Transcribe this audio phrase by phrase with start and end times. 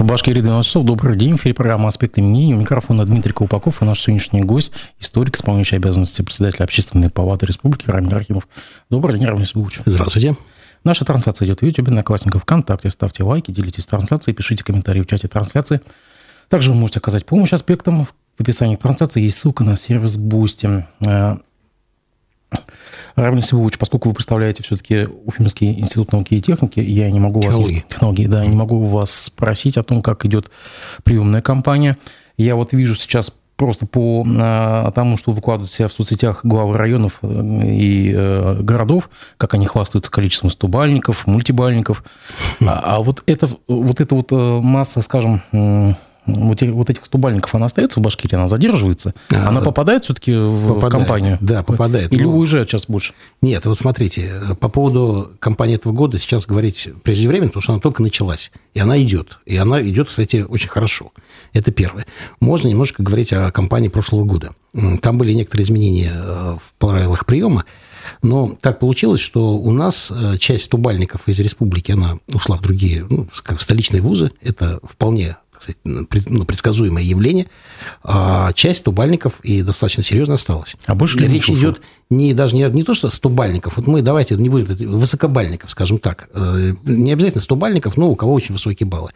[0.00, 0.84] Башкирия 12 часов.
[0.84, 1.36] Добрый день.
[1.36, 2.54] В эфире программа «Аспекты мнений».
[2.54, 7.90] У микрофона Дмитрий Колпаков и наш сегодняшний гость, историк, исполняющий обязанности председателя Общественной палаты Республики
[7.90, 8.46] Рамиль Рахимов.
[8.90, 9.80] Добрый день, Рамиль Сбуч.
[9.84, 10.36] Здравствуйте.
[10.84, 12.90] Наша трансляция идет в YouTube, Одноклассников, ВКонтакте.
[12.90, 15.80] Ставьте лайки, делитесь трансляцией, пишите комментарии в чате трансляции.
[16.48, 18.04] Также вы можете оказать помощь аспектам.
[18.04, 20.86] В описании трансляции есть ссылка на сервис Boosty.
[23.18, 27.74] Равиль Сивович, поскольку вы представляете все-таки Уфимский институт науки и техники, я не могу технологии.
[27.74, 27.84] вас...
[27.88, 28.26] Технологии.
[28.26, 30.50] Да, не могу вас спросить о том, как идет
[31.04, 31.98] приемная кампания.
[32.36, 37.18] Я вот вижу сейчас просто по а, тому, что выкладывают себя в соцсетях главы районов
[37.22, 37.26] э,
[37.66, 42.04] и э, городов, как они хвастаются количеством стубальников, мультибальников.
[42.60, 45.42] А, а вот, это, вот эта вот э, масса, скажем,
[46.28, 49.14] вот, вот этих стубальников, она остается в Башкирии, она задерживается?
[49.32, 51.38] А, она попадает все-таки в попадает, компанию?
[51.40, 52.12] Да, попадает.
[52.12, 52.36] Или но...
[52.36, 53.14] уезжает сейчас больше?
[53.42, 58.02] Нет, вот смотрите, по поводу кампании этого года сейчас говорить преждевременно, потому что она только
[58.02, 58.52] началась.
[58.74, 59.38] И она идет.
[59.46, 61.12] И она идет, кстати, очень хорошо.
[61.52, 62.06] Это первое.
[62.40, 64.52] Можно немножко говорить о кампании прошлого года.
[65.00, 67.64] Там были некоторые изменения э, в правилах приема.
[68.22, 73.06] Но так получилось, что у нас э, часть стубальников из республики, она ушла в другие,
[73.08, 74.30] ну, в столичные вузы.
[74.42, 77.46] Это вполне сказать, ну, предсказуемое явление,
[78.02, 80.76] а часть стубальников и достаточно серьезно осталась.
[80.86, 84.48] А больше речь идет не, даже не, не то, что стубальников, вот мы давайте не
[84.48, 89.10] будем высокобальников, скажем так, э, не обязательно стубальников, но у кого очень высокие баллы.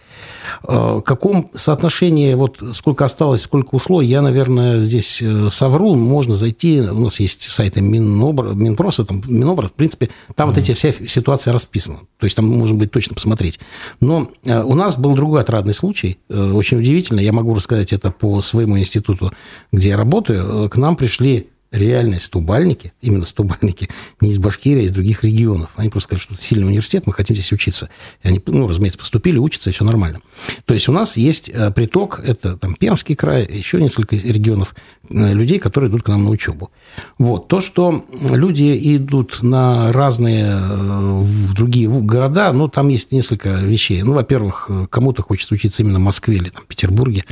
[0.64, 6.34] Э, в каком соотношении, вот сколько осталось, сколько ушло, я, наверное, здесь э, совру, можно
[6.34, 10.52] зайти, у нас есть сайты Минобр, Минпроса, там, Минобр, в принципе, там mm-hmm.
[10.52, 13.58] вот эти вся ситуация расписана, то есть там можно будет точно посмотреть.
[14.00, 18.78] Но у нас был другой отрадный случай, очень удивительно, я могу рассказать это по своему
[18.78, 19.32] институту,
[19.70, 23.88] где я работаю, к нам пришли реальные стубальники, именно стубальники,
[24.20, 25.70] не из Башкирии, а из других регионов.
[25.76, 27.88] Они просто сказали, что это сильный университет, мы хотим здесь учиться.
[28.22, 30.20] И они, ну, разумеется, поступили, учатся, и все нормально.
[30.66, 34.74] То есть у нас есть э, приток, это там Пермский край, еще несколько регионов
[35.08, 36.70] э, людей, которые идут к нам на учебу.
[37.18, 37.48] Вот.
[37.48, 44.02] То, что люди идут на разные э, в другие города, ну, там есть несколько вещей.
[44.02, 47.24] Ну, во-первых, кому-то хочется учиться именно в Москве или там, Петербурге.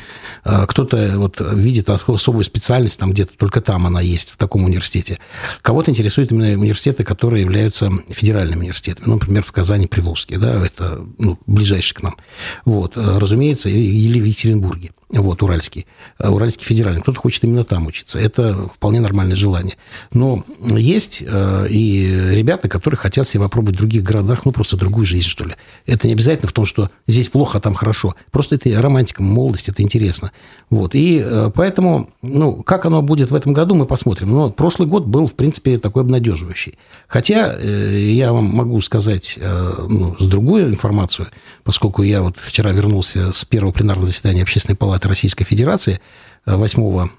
[0.45, 5.19] Кто-то вот видит особую специальность, там где-то только там она есть в таком университете.
[5.63, 9.07] Кого-то интересуют именно университеты, которые являются федеральными университетами.
[9.07, 12.17] Ну, например, в Казани Приволжский, да, это ну, ближайший к нам.
[12.65, 15.87] Вот, разумеется, или в Екатеринбурге вот, Уральский,
[16.19, 17.01] э, Уральский федеральный.
[17.01, 18.19] Кто-то хочет именно там учиться.
[18.19, 19.77] Это вполне нормальное желание.
[20.13, 25.07] Но есть э, и ребята, которые хотят себя попробовать в других городах, ну, просто другую
[25.07, 25.57] жизнь, что ли.
[25.87, 28.15] Это не обязательно в том, что здесь плохо, а там хорошо.
[28.31, 30.31] Просто это романтика, молодость, это интересно.
[30.69, 30.95] Вот.
[30.95, 34.31] И э, поэтому, ну, как оно будет в этом году, мы посмотрим.
[34.31, 36.79] Но прошлый год был, в принципе, такой обнадеживающий.
[37.09, 41.29] Хотя я вам могу сказать ну, с другой информацию,
[41.65, 46.01] поскольку я вот вчера вернулся с первого пленарного заседания Общественной палаты от Российской Федерации
[46.47, 47.11] э, восьмого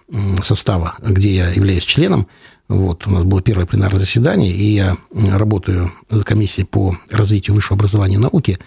[0.42, 2.28] состава, где я являюсь членом.
[2.68, 7.76] Вот, у нас было первое пленарное заседание, и я работаю в комиссии по развитию высшего
[7.76, 8.60] образования и науки,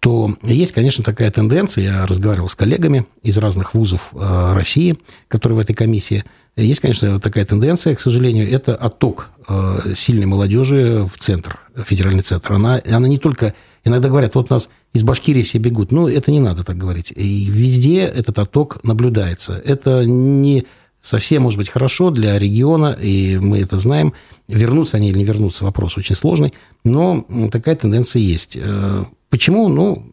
[0.00, 5.56] то есть, конечно, такая тенденция, я разговаривал с коллегами из разных вузов э, России, которые
[5.56, 6.24] в этой комиссии,
[6.54, 12.22] есть, конечно, такая тенденция, к сожалению, это отток э, сильной молодежи в центр, в федеральный
[12.22, 12.52] центр.
[12.52, 13.54] Она, она не только
[13.86, 15.92] Иногда говорят, вот у нас из Башкирии все бегут.
[15.92, 17.12] Ну, это не надо так говорить.
[17.14, 19.60] И везде этот отток наблюдается.
[19.64, 20.66] Это не
[21.02, 24.12] совсем, может быть, хорошо для региона, и мы это знаем.
[24.48, 26.52] Вернутся они или не вернутся, вопрос очень сложный,
[26.84, 28.56] но такая тенденция есть.
[28.60, 29.68] Э, почему?
[29.68, 30.04] Ну,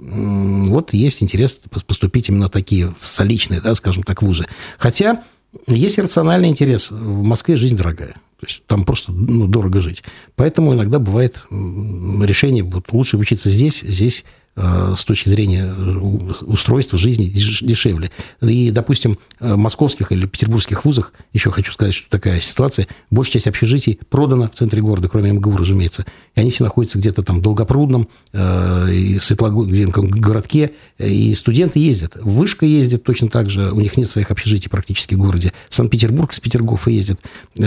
[0.69, 4.45] вот есть интерес поступить именно такие столичные, да, скажем так, вузы.
[4.77, 5.23] Хотя
[5.67, 6.91] есть рациональный интерес.
[6.91, 8.15] В Москве жизнь дорогая.
[8.39, 10.03] То есть там просто ну, дорого жить.
[10.35, 14.25] Поэтому иногда бывает решение, вот лучше учиться здесь, здесь
[14.55, 15.97] с точки зрения э,
[16.45, 18.11] устройства жизни дешевле.
[18.41, 23.47] И, допустим, в московских или петербургских вузах, еще хочу сказать, что такая ситуация, большая часть
[23.47, 26.05] общежитий продана в центре города, кроме МГУ, разумеется,
[26.35, 32.15] и они все находятся где-то там в Долгопрудном, э, Светлогорском городке, и студенты ездят.
[32.15, 35.53] Вышка ездит точно так же, у них нет своих общежитий практически в городе.
[35.69, 37.19] Санкт-Петербург с Петергофа ездит.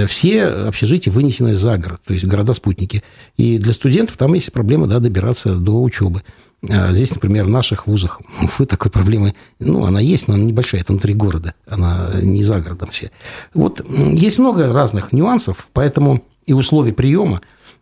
[0.07, 3.03] Все общежития вынесены за город, то есть города-спутники.
[3.37, 6.23] И для студентов там есть проблема да, добираться до учебы.
[6.69, 10.81] А здесь, например, в наших вузах Уфы такой проблемы, ну, она есть, но она небольшая,
[10.81, 13.11] это внутри города, она не за городом все.
[13.55, 17.41] Вот есть много разных нюансов, поэтому и условий приема,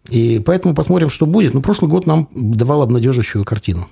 [0.09, 1.55] и поэтому посмотрим, что будет.
[1.55, 3.89] Но прошлый год нам давал обнадеживающую картину.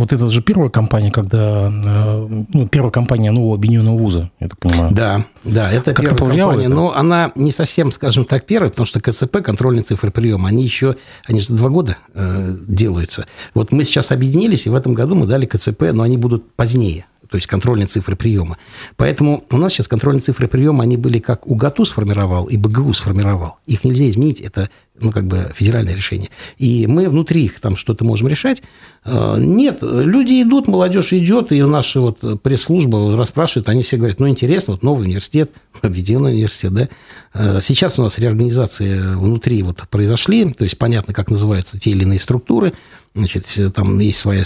[0.00, 1.70] Вот это же первая компания, когда...
[1.70, 4.94] Э, ну, первая компания нового объединенного вуза, я так понимаю.
[4.94, 6.64] Да, да, это как первая компания.
[6.64, 6.74] Это?
[6.74, 10.96] Но она не совсем, скажем так, первая, потому что КЦП, контрольные цифры приема, они еще...
[11.26, 13.26] Они же два года э, делаются.
[13.52, 17.04] Вот мы сейчас объединились, и в этом году мы дали КЦП, но они будут позднее
[17.30, 18.58] то есть контрольные цифры приема.
[18.96, 23.58] Поэтому у нас сейчас контрольные цифры приема, они были как УГАТУ сформировал и БГУ сформировал.
[23.66, 24.68] Их нельзя изменить, это
[25.00, 26.30] ну, как бы федеральное решение.
[26.58, 28.62] И мы внутри их там что-то можем решать.
[29.04, 34.28] Э, нет, люди идут, молодежь идет, и наша вот пресс-служба расспрашивает, они все говорят, ну,
[34.28, 35.50] интересно, вот новый университет,
[35.82, 36.88] объединенный университет, да.
[37.34, 42.02] Э, сейчас у нас реорганизации внутри вот произошли, то есть понятно, как называются те или
[42.02, 42.72] иные структуры,
[43.12, 44.44] Значит, там есть своя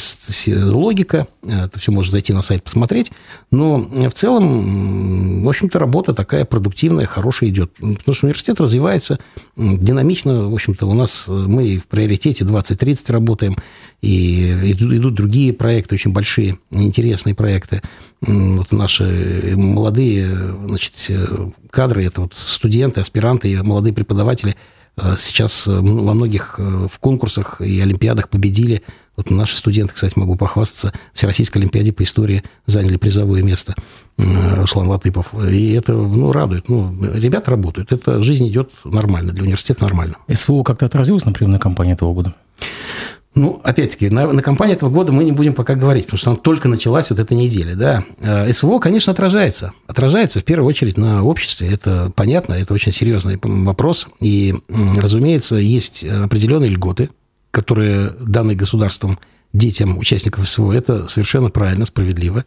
[0.71, 3.13] логика, это все можно зайти на сайт посмотреть,
[3.51, 7.75] но в целом, в общем-то, работа такая продуктивная, хорошая идет.
[7.75, 9.19] Потому что университет развивается
[9.55, 13.57] динамично, в общем-то, у нас мы в приоритете 20-30 работаем,
[14.01, 17.83] и идут другие проекты, очень большие, интересные проекты.
[18.21, 21.11] Вот наши молодые значит,
[21.71, 24.57] кадры, это вот студенты, аспиранты и молодые преподаватели–
[24.97, 28.83] Э, сейчас э, во многих э, в конкурсах и олимпиадах победили.
[29.17, 33.75] Вот наши студенты, кстати, могу похвастаться, Всероссийской олимпиаде по истории заняли призовое место.
[34.17, 35.35] Руслан Латыпов.
[35.35, 36.69] И это ну, радует.
[36.69, 37.93] Ну, ребята работают.
[37.93, 39.33] Это жизнь идет нормально.
[39.33, 40.17] Для университета нормально.
[40.33, 42.35] СВО как-то отразилось на приемной кампании этого года?
[43.35, 46.39] Ну, опять-таки, на, на кампании этого года мы не будем пока говорить, потому что она
[46.39, 48.05] только началась вот эта неделя, да.
[48.21, 49.73] Э, СВО, конечно, отражается.
[49.89, 54.07] Отражается в первую очередь на обществе, это понятно, это очень серьезный вопрос.
[54.21, 54.55] И,
[54.97, 57.11] разумеется, есть определенные льготы,
[57.51, 59.19] которые даны государством
[59.55, 60.73] детям участников СВО.
[60.73, 62.45] Это совершенно правильно, справедливо.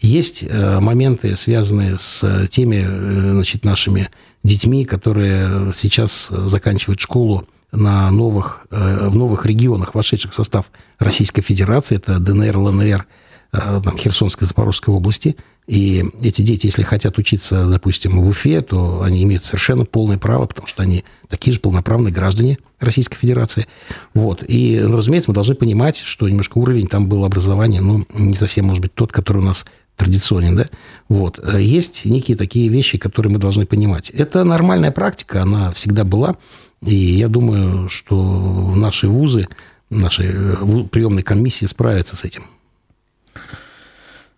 [0.00, 4.08] Есть э, моменты, связанные с теми э, значит, нашими
[4.42, 11.42] детьми, которые сейчас заканчивают школу на новых, э, в новых регионах, вошедших в состав Российской
[11.42, 13.06] Федерации, это ДНР, ЛНР,
[13.52, 15.36] э, там, Херсонской, Запорожской области.
[15.66, 20.46] И эти дети, если хотят учиться, допустим, в Уфе, то они имеют совершенно полное право,
[20.46, 23.66] потому что они такие же полноправные граждане Российской Федерации.
[24.14, 24.44] Вот.
[24.46, 28.66] И, ну, разумеется, мы должны понимать, что немножко уровень там был образования, ну, не совсем,
[28.66, 29.66] может быть, тот, который у нас
[29.96, 30.66] традиционен, да?
[31.08, 31.40] Вот.
[31.58, 34.10] Есть некие такие вещи, которые мы должны понимать.
[34.10, 36.36] Это нормальная практика, она всегда была.
[36.84, 39.48] И я думаю, что наши вузы,
[39.90, 42.44] наши э, приемные комиссии справятся с этим.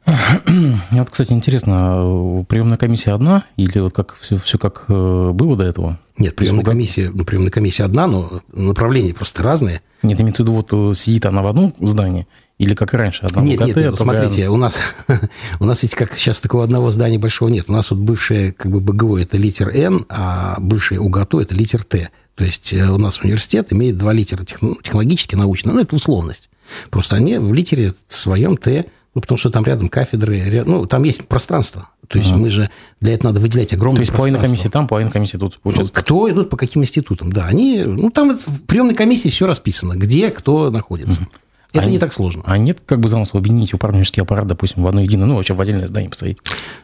[0.91, 5.65] Вот, кстати, интересно, приемная комиссия одна или вот как все, все как э, было до
[5.65, 5.99] этого?
[6.17, 9.83] Нет, приемная комиссия, ну, приемная комиссия одна, но направления просто разные.
[10.03, 12.27] Нет, имеется в виду, вот э, сидит она в одном здании,
[12.59, 13.25] или как раньше?
[13.25, 14.81] Одна нет, нет, нет, смотрите, у нас,
[15.61, 17.67] у нас ведь как сейчас такого одного здания большого нет.
[17.69, 21.85] У нас вот бывшее как бы БГО– это литер Н, а бывшее УГАТО– это литер
[21.85, 22.11] Т.
[22.35, 26.49] То есть э, у нас университет имеет два литера технологически, научно, ну, это условность.
[26.91, 28.87] Просто они в литере своем Т,
[29.19, 31.89] ну, потому что там рядом кафедры, ну, там есть пространство.
[32.07, 32.37] То есть, а.
[32.37, 32.71] мы же
[33.01, 35.93] для этого надо выделять огромное То есть, половина комиссии там, половина комиссии тут, получается?
[35.93, 37.47] Ну, кто идут по каким институтам, да.
[37.47, 41.23] Они, ну, там в приемной комиссии все расписано, где кто находится.
[41.23, 41.31] Угу.
[41.73, 42.43] Это а не так сложно.
[42.47, 45.61] А нет как бы замысла объединить управленческий аппарат, допустим, в одно единое, ну, вообще в
[45.61, 46.39] отдельное здание посадить?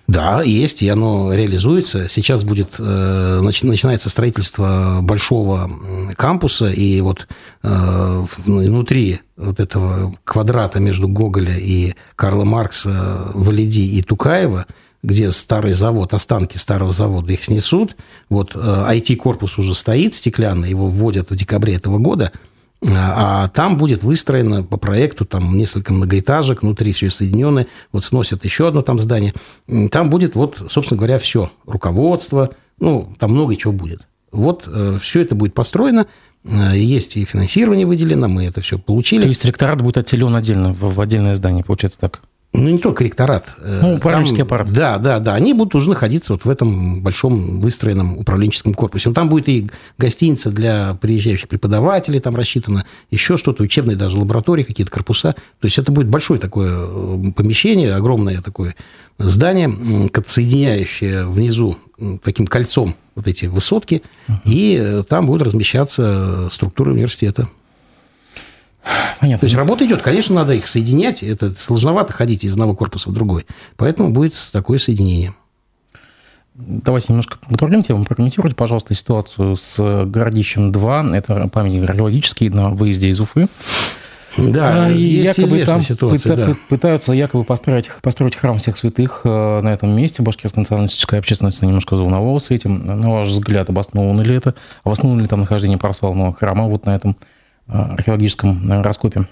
[0.06, 2.06] Да, есть, и оно реализуется.
[2.08, 5.70] Сейчас будет, э, начинается строительство большого
[6.16, 7.28] кампуса, и вот
[7.62, 14.66] э, внутри вот этого квадрата между Гоголя и Карла Маркса, Валиди и Тукаева–
[15.04, 17.94] где старый завод, останки старого завода их снесут.
[18.30, 22.32] Вот IT-корпус э, уже стоит стеклянный, его вводят в декабре этого года–
[22.92, 28.68] а там будет выстроено по проекту там несколько многоэтажек, внутри все соединенное, вот сносят еще
[28.68, 29.35] одно там здание.
[29.90, 31.50] Там будет вот, собственно говоря, все.
[31.66, 34.06] Руководство, ну, там много чего будет.
[34.32, 36.06] Вот э, все это будет построено,
[36.44, 39.23] э, есть и финансирование выделено, мы это все получили.
[39.23, 42.20] То есть ректорат будет отделен отдельно, в отдельное здание, получается так?
[42.54, 43.56] Ну, не только ректорат.
[43.58, 44.73] Э, ну, управленческий там, аппарат.
[44.73, 45.34] Да, да, да.
[45.34, 49.08] Они будут уже находиться вот в этом большом выстроенном управленческом корпусе.
[49.08, 49.68] Ну, там будет и
[49.99, 55.34] гостиница для приезжающих преподавателей, там рассчитано, еще что-то, учебные даже лаборатории, какие-то корпуса.
[55.61, 58.76] То есть, это будет большое такое э, помещение, огромное такое
[59.18, 59.68] здание,
[60.25, 61.76] соединяющее внизу
[62.23, 64.34] таким кольцом вот эти высотки, uh-huh.
[64.44, 67.49] и э, там будут размещаться структуры университета.
[69.21, 69.41] Понятно.
[69.41, 71.23] То есть работа идет, конечно, надо их соединять.
[71.23, 73.47] Это сложновато ходить из одного корпуса в другой.
[73.76, 75.35] Поэтому будет такое соединение.
[76.55, 78.05] Давайте немножко подтвердим тему.
[78.05, 81.17] Прокомментируйте, пожалуйста, ситуацию с Городищем 2.
[81.17, 83.49] Это памятник археологический на выезде из Уфы.
[84.37, 86.57] Да, а, и якобы там ситуация, пыта, да.
[86.69, 90.23] пытаются якобы построить, построить храм всех святых э, на этом месте.
[90.23, 92.85] Башкирская националистическая общественность немножко заволновалась этим.
[92.85, 94.55] На ваш взгляд, обосновано ли это?
[94.83, 97.17] Обосновано ли там нахождение православного храма вот на этом
[97.66, 99.26] археологическом раскопе?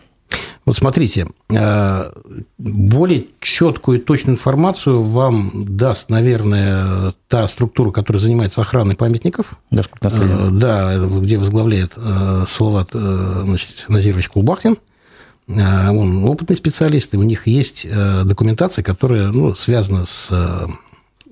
[0.64, 2.12] Вот смотрите, э,
[2.58, 9.58] более четкую и точную информацию вам даст, наверное, та структура, которая занимается охраной памятников.
[9.72, 14.78] Э, да, где возглавляет э, Салават значит, Назирович Кулбахтин.
[15.48, 20.32] Он опытный специалист, и у них есть документация, которая ну, связана с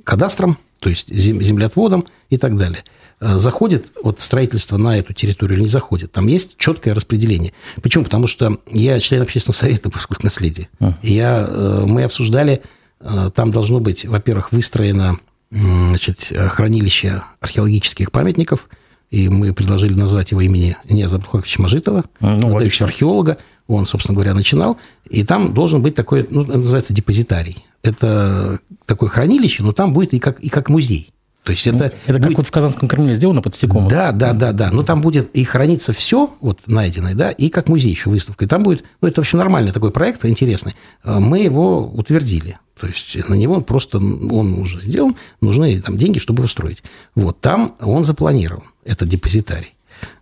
[0.03, 5.65] кадастром, то есть землеотводом и так далее– Э, заходит вот строительство на эту территорию или
[5.65, 6.13] не заходит.
[6.13, 7.53] Там есть четкое распределение.
[7.83, 8.05] Почему?
[8.05, 10.69] Потому что я член общественного совета по культурному наследию.
[10.81, 10.95] Uh.
[11.03, 12.63] Я, э, мы обсуждали,
[13.01, 15.19] э, там должно быть, во-первых, выстроено
[15.51, 18.69] значит, хранилище археологических памятников,
[19.11, 23.39] и мы предложили назвать его имени Нияза Абдухаковича Мажитова, ну, археолога.
[23.67, 24.79] Он, собственно говоря, начинал.
[25.09, 27.65] И там должен быть такой, ну, называется депозитарий.
[27.83, 31.13] Это такое хранилище, но там будет и как, и как музей.
[31.51, 32.29] То есть это, это будет...
[32.29, 33.89] как вот в Казанском Кремле сделано под стеком.
[33.89, 34.71] Да, да, да, да.
[34.71, 38.45] Но там будет и храниться все вот найденное, да, и как музей еще выставка.
[38.45, 40.77] И там будет, ну, это вообще нормальный такой проект, интересный.
[41.03, 42.61] Э, мы его утвердили.
[42.79, 46.85] То есть на него просто, он уже сделан, нужны там деньги, чтобы его строить.
[47.17, 49.75] Вот там он запланирован, это депозитарий.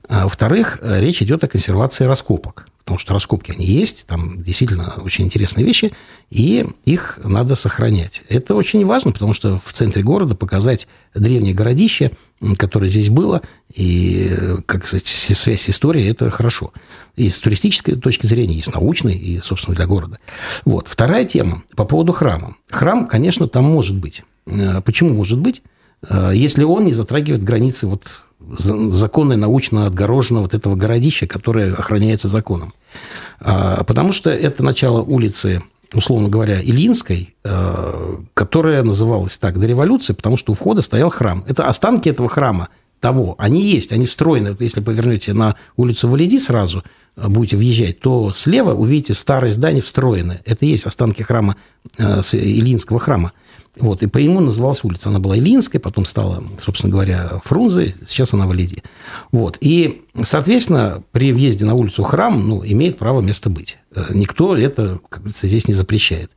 [0.08, 4.94] А во-вторых, э, речь идет о консервации раскопок потому что раскопки они есть, там действительно
[5.04, 5.92] очень интересные вещи,
[6.30, 8.22] и их надо сохранять.
[8.30, 12.12] Это очень важно, потому что в центре города показать древнее городище,
[12.56, 13.42] которое здесь было,
[13.74, 16.72] и, как сказать, связь с историей, это хорошо.
[17.14, 20.18] И с туристической точки зрения, и с научной, и, собственно, для города.
[20.64, 20.88] Вот.
[20.88, 22.56] Вторая тема по поводу храма.
[22.70, 24.22] Храм, конечно, там может быть.
[24.46, 25.60] Э, почему может быть?
[26.08, 31.72] Э, если он не затрагивает границы вот законно и научно отгорожено вот этого городища, которое
[31.72, 32.72] охраняется законом.
[33.40, 40.12] А, потому что это начало улицы, условно говоря, Ильинской, а, которая называлась так до революции,
[40.12, 41.44] потому что у входа стоял храм.
[41.46, 42.68] Это останки этого храма
[43.00, 44.56] того, они есть, они встроены.
[44.58, 46.84] Если повернете на улицу Валиди сразу,
[47.16, 50.42] а, будете въезжать, то слева увидите старое здание встроенное.
[50.44, 51.56] Это и есть останки храма,
[51.98, 53.32] Илинского храма.
[53.80, 55.08] Вот, и по ему называлась улица.
[55.08, 58.82] Она была Илинская, потом стала, собственно говоря, Фрунзе, сейчас она Валиди.
[59.32, 59.56] Вот.
[59.60, 63.78] И, соответственно, при въезде на улицу Храм ну, имеет право место быть.
[63.94, 66.30] Э, никто это, как говорится, здесь не запрещает.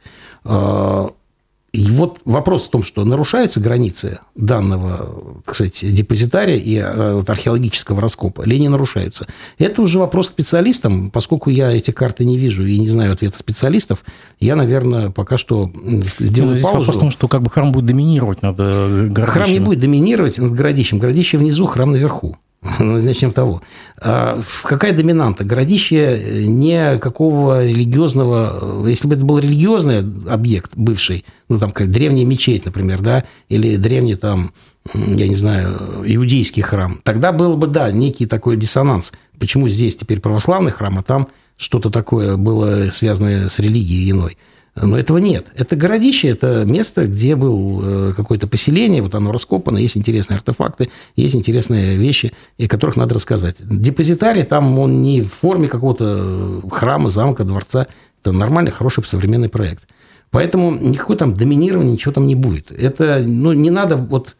[1.73, 8.41] И вот вопрос в том, что нарушаются границы данного, кстати, депозитария и э, археологического раскопа,
[8.41, 9.25] или не нарушаются.
[9.57, 11.11] Это уже вопрос к специалистам.
[11.11, 14.03] Поскольку я эти карты не вижу и не знаю ответа специалистов,
[14.41, 15.71] я, наверное, пока что
[16.19, 16.79] сделаю Здесь паузу.
[16.79, 19.31] Вопрос в том, что как бы храм будет доминировать над э, городищем.
[19.31, 20.99] Храм не будет доминировать над городищем.
[20.99, 22.35] Городище внизу, храм наверху.
[22.79, 23.61] Начнем того.
[23.99, 25.43] А какая доминанта?
[25.43, 28.87] Городище не какого религиозного...
[28.87, 29.99] Если бы это был религиозный
[30.29, 34.51] объект бывший, ну, там, как древняя мечеть, например, да, или древний, там,
[34.93, 39.11] я не знаю, иудейский храм, тогда был бы, да, некий такой диссонанс.
[39.39, 44.37] Почему здесь теперь православный храм, а там что-то такое было связанное с религией иной?
[44.75, 45.47] Но этого нет.
[45.55, 50.89] Это городище, это место, где был э, какое-то поселение, вот оно раскопано, есть интересные артефакты,
[51.17, 53.57] есть интересные вещи, о которых надо рассказать.
[53.59, 57.87] Депозитарий там, он не в форме какого-то храма, замка, дворца.
[58.21, 59.87] Это нормальный, хороший современный проект.
[60.29, 62.71] Поэтому никакой там доминирования, ничего там не будет.
[62.71, 64.37] Это, ну, не надо вот,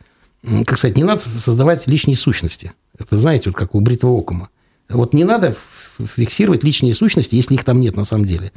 [0.65, 2.71] как сказать, не надо создавать лишние сущности.
[2.97, 4.49] Это, знаете, вот как у бритого окума.
[4.87, 5.55] Вот не надо
[5.99, 8.53] фиксировать лишние сущности, если их там нет на самом деле.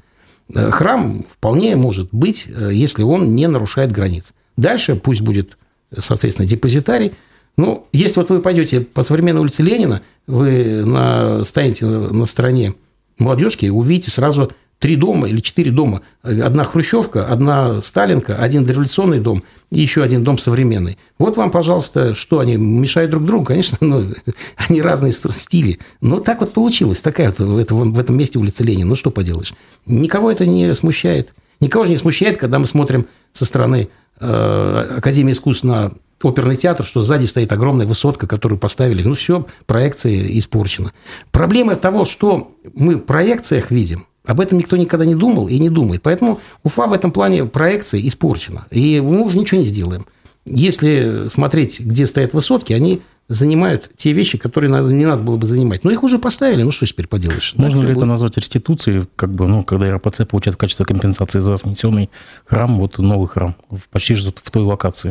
[0.53, 4.35] Э, храм вполне может быть, э, если он не нарушает границ.
[4.57, 5.57] Дальше пусть будет,
[5.97, 7.13] соответственно, депозитарий.
[7.57, 12.75] Ну, если вот вы пойдете по современной улице Ленина, вы на, станете на стороне
[13.19, 16.03] молодежки, увидите сразу три дома или четыре дома.
[16.23, 20.99] Одна хрущевка, одна сталинка, один дореволюционный дом и еще один дом современный.
[21.19, 23.47] Вот вам, пожалуйста, что они мешают друг другу?
[23.47, 24.05] Конечно, ну,
[24.57, 25.79] они разные стили.
[26.01, 27.01] Но так вот получилось.
[27.01, 28.91] Такая вот это, в этом месте улица Ленина.
[28.91, 29.55] Ну, что поделаешь.
[29.87, 31.35] Никого это не смущает.
[31.61, 33.89] Никого же не смущает, когда мы смотрим со стороны
[34.21, 39.03] э, Академии искусств на оперный театр, что сзади стоит огромная высотка, которую поставили.
[39.03, 40.93] Ну, все, проекция испорчена.
[41.31, 45.69] Проблема того, что мы в проекциях видим– об этом никто никогда не думал и не
[45.69, 46.03] думает.
[46.03, 48.67] Поэтому Уфа в этом плане проекция испорчена.
[48.71, 50.07] И мы уже ничего не сделаем.
[50.47, 55.47] Если смотреть, где стоят высотки, они занимают те вещи, которые надо, не надо было бы
[55.47, 55.85] занимать.
[55.85, 57.55] Но их уже поставили, ну что теперь поделаешь?
[57.57, 57.99] Можно ли будет...
[57.99, 62.11] это назвать реституцией, как бы, ну, когда РПЦ получает в качестве компенсации за снесенный
[62.45, 63.57] храм, вот новый храм,
[63.91, 65.11] почти что в той локации?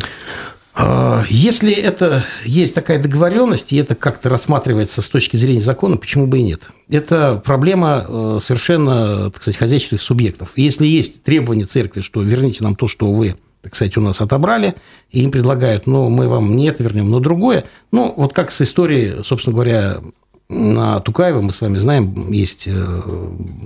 [0.76, 6.26] А, если это есть такая договоренность, и это как-то рассматривается с точки зрения закона, почему
[6.26, 6.70] бы и нет?
[6.90, 10.54] Это проблема э, совершенно, так сказать, хозяйственных субъектов.
[10.56, 14.76] Если есть требования церкви, что верните нам то, что вы так сказать, у нас отобрали,
[15.10, 17.64] и им предлагают, ну, мы вам не это вернем, но другое.
[17.94, 20.02] Ну, вот как с историей, собственно говоря,
[20.50, 23.02] на Тукаева, мы с вами знаем, есть э,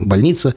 [0.05, 0.53] больница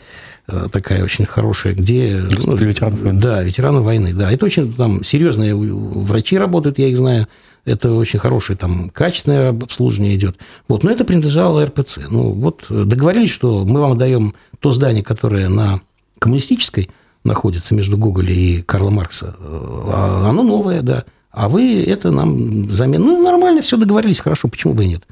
[0.73, 2.25] такая очень хорошая, где...
[2.45, 3.21] Ну, для ветеранов войны.
[3.21, 4.31] Да, ветеранов войны, да.
[4.31, 7.29] Это очень там серьезные врачи работают, я их знаю.
[7.65, 10.39] Это очень хорошее, там, качественное обслуживание идет.
[10.67, 10.83] Вот.
[10.83, 12.01] Но это принадлежало РПЦ.
[12.11, 15.81] Ну, вот договорились, что мы вам даем то здание, которое на
[16.19, 16.91] коммунистической
[17.23, 19.37] находится между Гоголя и Карла Маркса.
[19.41, 21.05] А оно новое, да.
[21.31, 23.03] А вы это нам замен...
[23.03, 25.05] Ну, нормально, все договорились, хорошо, почему бы и нет.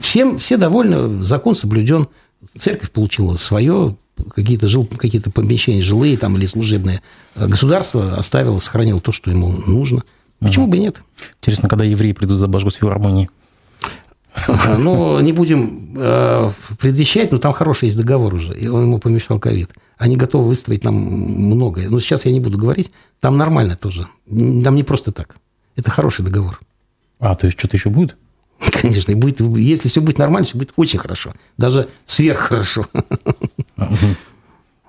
[0.00, 2.08] Всем, все довольны, закон соблюден,
[2.56, 7.02] церковь получила свое, какие-то жил, какие-то помещения жилые там или служебные.
[7.34, 10.02] Государство оставило, сохранило то, что ему нужно.
[10.40, 10.72] Почему угу.
[10.72, 11.02] бы и нет?
[11.40, 13.28] Интересно, когда евреи придут за Божгу с филармонии?
[14.78, 19.38] Ну, не будем э, предвещать, но там хороший есть договор уже, и он ему помешал
[19.38, 19.70] ковид.
[19.98, 21.90] Они готовы выстроить нам многое.
[21.90, 24.06] Но сейчас я не буду говорить, там нормально тоже.
[24.26, 25.36] Там не просто так.
[25.76, 26.60] Это хороший договор.
[27.18, 28.16] А, то есть что-то еще будет?
[28.80, 31.34] Конечно, и будет, если все будет нормально, все будет очень хорошо.
[31.56, 32.86] Даже сверххорошо.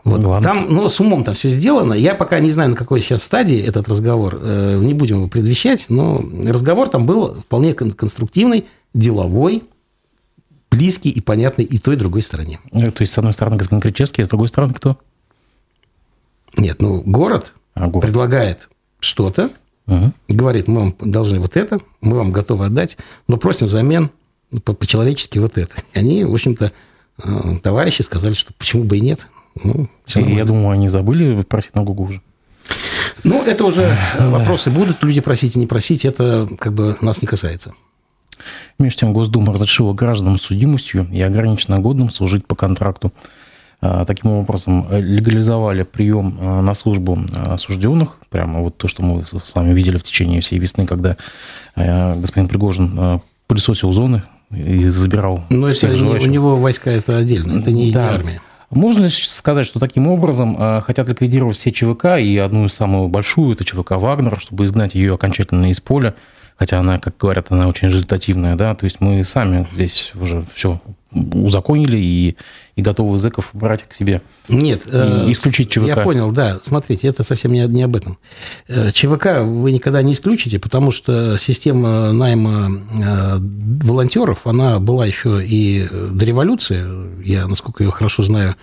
[0.03, 0.41] Вот.
[0.41, 1.93] Там, ну, с умом там все сделано.
[1.93, 4.39] Я пока не знаю, на какой сейчас стадии этот разговор.
[4.41, 9.63] Э, не будем его предвещать, но разговор там был вполне конструктивный, деловой,
[10.71, 12.60] близкий и понятный и той, и другой стороне.
[12.71, 14.98] Э, то есть, с одной стороны, господин Кричевский, а с другой стороны кто?
[16.57, 18.01] Нет, ну, город, а, город.
[18.01, 18.69] предлагает
[19.00, 19.51] что-то,
[19.88, 20.12] угу.
[20.27, 24.10] говорит, мы вам должны вот это, мы вам готовы отдать, но просим взамен
[24.63, 25.74] по-человечески вот это.
[25.93, 26.71] Они, в общем-то,
[27.62, 29.27] товарищи сказали, что почему бы и нет.
[29.63, 32.22] Ну, я думаю, они забыли просить налогу уже.
[33.24, 37.27] Ну, это уже вопросы будут люди просить и не просить, это как бы нас не
[37.27, 37.74] касается.
[38.80, 43.13] Между тем, Госдума разрешила гражданам с судимостью и ограниченно годным служить по контракту.
[43.82, 48.18] А, таким образом, легализовали прием а, на службу осужденных.
[48.30, 51.18] Прямо вот то, что мы с вами видели в течение всей весны, когда
[51.75, 56.27] господин Пригожин пылесосил зоны и забирал Но всех это желающих.
[56.27, 58.12] у него войска это отдельно, это не да.
[58.15, 58.41] армия.
[58.70, 63.53] Можно ли сказать, что таким образом хотят ликвидировать все ЧВК и одну из самую большую,
[63.53, 66.15] это ЧВК «Вагнер», чтобы изгнать ее окончательно из поля,
[66.62, 70.80] хотя она, как говорят, она очень результативная, да, то есть мы сами здесь уже все
[71.12, 72.38] узаконили и,
[72.75, 74.22] и готовы зэков брать к себе.
[74.48, 74.86] Нет.
[74.86, 75.88] И э, исключить ЧВК.
[75.88, 76.60] Я понял, да.
[76.62, 78.20] Смотрите, это совсем не, не об этом.
[78.68, 85.44] Э, ЧВК вы никогда не исключите, потому что система найма э, волонтеров, она была еще
[85.44, 86.85] и до революции.
[87.25, 88.55] Я, насколько ее хорошо знаю,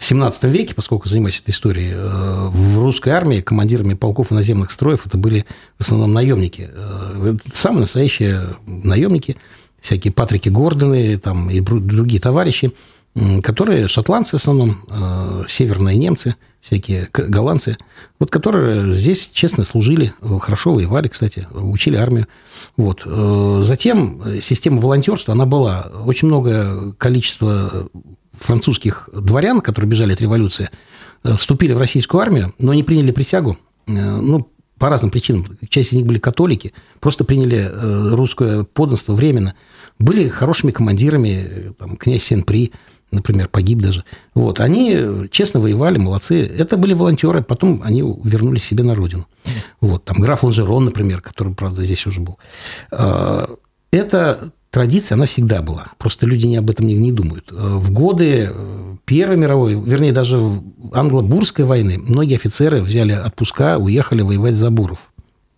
[0.00, 5.06] 17 веке, поскольку занимаюсь этой историей, э, в русской армии командирами полков и наземных строев
[5.06, 5.44] это были
[5.78, 6.68] в основном наемники.
[6.72, 9.36] Э, самые настоящие наемники,
[9.80, 12.72] всякие Патрики Гордоны там, и другие товарищи,
[13.42, 17.76] которые шотландцы в основном, э, северные немцы, всякие голландцы,
[18.18, 22.26] вот которые здесь честно служили, хорошо воевали, кстати, учили армию.
[22.76, 23.04] Вот.
[23.64, 25.82] Затем система волонтерства, она была.
[26.04, 27.88] Очень много количества
[28.40, 30.70] французских дворян, которые бежали от революции,
[31.24, 33.58] э, вступили в российскую армию, но не приняли присягу.
[33.86, 35.58] Э, ну, по разным причинам.
[35.68, 39.54] Часть из них были католики, просто приняли э, русское подданство временно.
[39.98, 42.72] Были хорошими командирами, там, князь Сен-При,
[43.10, 44.04] например, погиб даже.
[44.34, 46.46] Вот, они честно воевали, молодцы.
[46.46, 49.26] Это были волонтеры, потом они вернулись себе на родину.
[49.80, 52.38] Вот, там граф Ланжерон, например, который, правда, здесь уже был.
[53.90, 55.86] Это традиция, она всегда была.
[55.98, 57.50] Просто люди не об этом не, не думают.
[57.50, 60.36] Э, в годы э, Первой мировой, вернее, даже
[60.92, 65.10] англо-бурской войны многие офицеры взяли отпуска, уехали воевать за буров.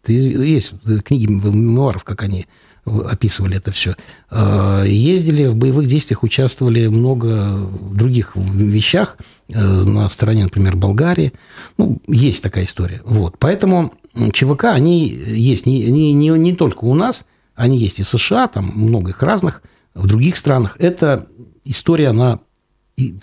[0.07, 2.47] Есть книги мемуаров, как они
[2.85, 3.97] описывали это все.
[4.31, 9.19] Э, ездили в боевых действиях, участвовали много других вещах
[9.49, 11.33] на стороне, например, Болгарии.
[11.77, 13.03] Ну, есть такая история.
[13.05, 13.35] Вот.
[13.39, 13.93] Поэтому
[14.33, 17.25] ЧВК, они есть не, не, не, не только у нас–
[17.61, 19.63] они есть и в США, там много их разных,
[19.95, 20.77] в других странах.
[20.79, 21.27] Это
[21.65, 22.41] история, она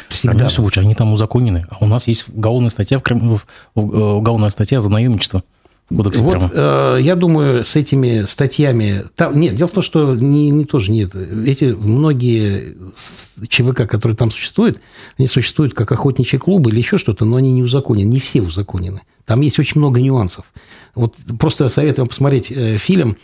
[0.10, 0.46] всегда...
[0.48, 1.66] Они, лучше, они там узаконены.
[1.70, 3.42] А у нас есть уголовная статья, в,
[3.76, 5.44] уголовная статья за наемничество.
[5.90, 9.06] Вот э, я думаю, с этими статьями...
[9.16, 11.16] Там, нет, дело в том, что не, не тоже нет.
[11.16, 12.76] Эти многие
[13.48, 14.82] ЧВК, которые там существуют,
[15.18, 18.10] они существуют как охотничьи клубы или еще что-то, но они не узаконены.
[18.10, 19.02] Не все узаконены.
[19.26, 20.54] Там есть очень много нюансов.
[20.94, 23.16] Вот просто советую вам посмотреть э, фильм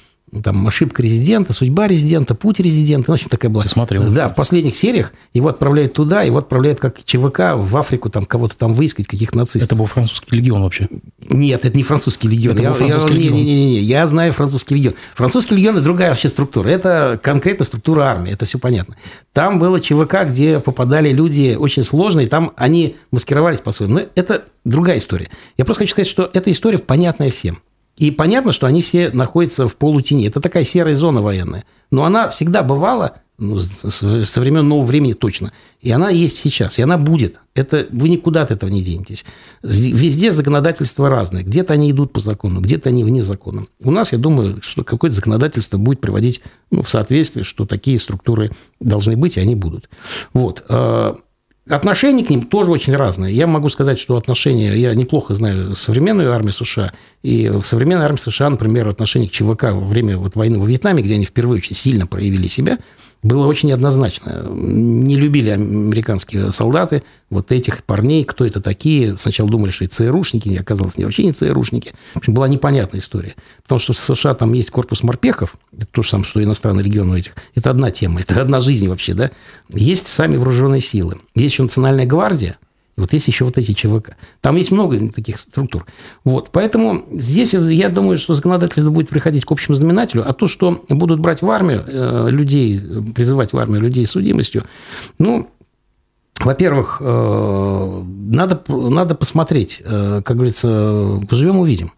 [0.41, 3.12] там ошибка резидента, судьба резидента, путь резидента.
[3.12, 3.63] Ну, в общем, такая была.
[3.63, 4.10] Смотрел?
[4.10, 8.58] Да, в последних сериях его отправляют туда, его отправляют как ЧВК в Африку, там кого-то
[8.58, 9.63] там выискать, каких нацистов.
[9.63, 10.88] Это был французский легион вообще?
[11.30, 12.56] Нет, это не французский легион.
[12.56, 13.36] Это я, был французский я, легион.
[13.36, 14.96] Не, не, не, не, я знаю французский легион.
[15.15, 16.67] Французский легион– это другая вообще структура.
[16.69, 18.96] Это конкретно структура армии, это все понятно.
[19.34, 23.96] Там было ЧВК, где попадали люди очень сложные, там они маскировались по-своему.
[23.96, 25.30] Но это другая история.
[25.58, 27.60] Я просто хочу сказать, что эта история понятная всем.
[27.97, 30.27] И понятно, что они все находятся в полутени.
[30.27, 31.65] Это такая серая зона военная.
[31.91, 35.51] Но она всегда бывала ну, со времен нового времени точно.
[35.82, 37.39] И она есть сейчас, и она будет.
[37.56, 39.25] Это, вы никуда от этого не денетесь.
[39.62, 41.43] Везде законодательство разное.
[41.43, 43.65] Где-то они идут по закону, где-то они вне закона.
[43.79, 48.51] У нас, я думаю, что какое-то законодательство будет приводить ну, в соответствие, что такие структуры
[48.79, 49.89] должны быть, и они будут.
[50.34, 50.63] Вот.
[51.69, 53.34] Отношения к ним тоже очень разные.
[53.34, 58.19] Я могу сказать, что отношения, я неплохо знаю современную армию США, и в современной армии
[58.19, 61.76] США, например, отношение к ЧВК во время вот войны во Вьетнаме, где они впервые очень
[61.76, 62.80] сильно проявили себя–
[63.23, 64.45] было очень однозначно.
[64.49, 69.17] Не любили американские солдаты вот этих парней, кто это такие.
[69.17, 71.93] Сначала думали, что это ЦРУшники, оказалось, не вообще не ЦРУшники.
[72.13, 73.36] В общем, была непонятная история.
[73.63, 77.09] Потому что в США там есть корпус морпехов, это то же самое, что иностранный регион
[77.12, 77.33] у этих.
[77.55, 79.31] Это одна тема, это одна жизнь вообще, да.
[79.69, 81.17] Есть сами вооруженные силы.
[81.33, 82.57] Есть еще Национальная гвардия,
[82.95, 84.12] и вот есть еще вот эти ЧВК.
[84.41, 85.86] Там есть много таких структур.
[86.23, 86.49] Вот.
[86.51, 91.19] Поэтому здесь я думаю, что законодательство будет приходить к общему знаменателю, а то, что будут
[91.19, 92.79] брать в армию э, людей,
[93.15, 94.63] призывать в армию людей с судимостью,
[95.17, 95.49] ну,
[96.39, 101.93] во-первых, э, надо, надо посмотреть, э, как говорится, поживем, увидим.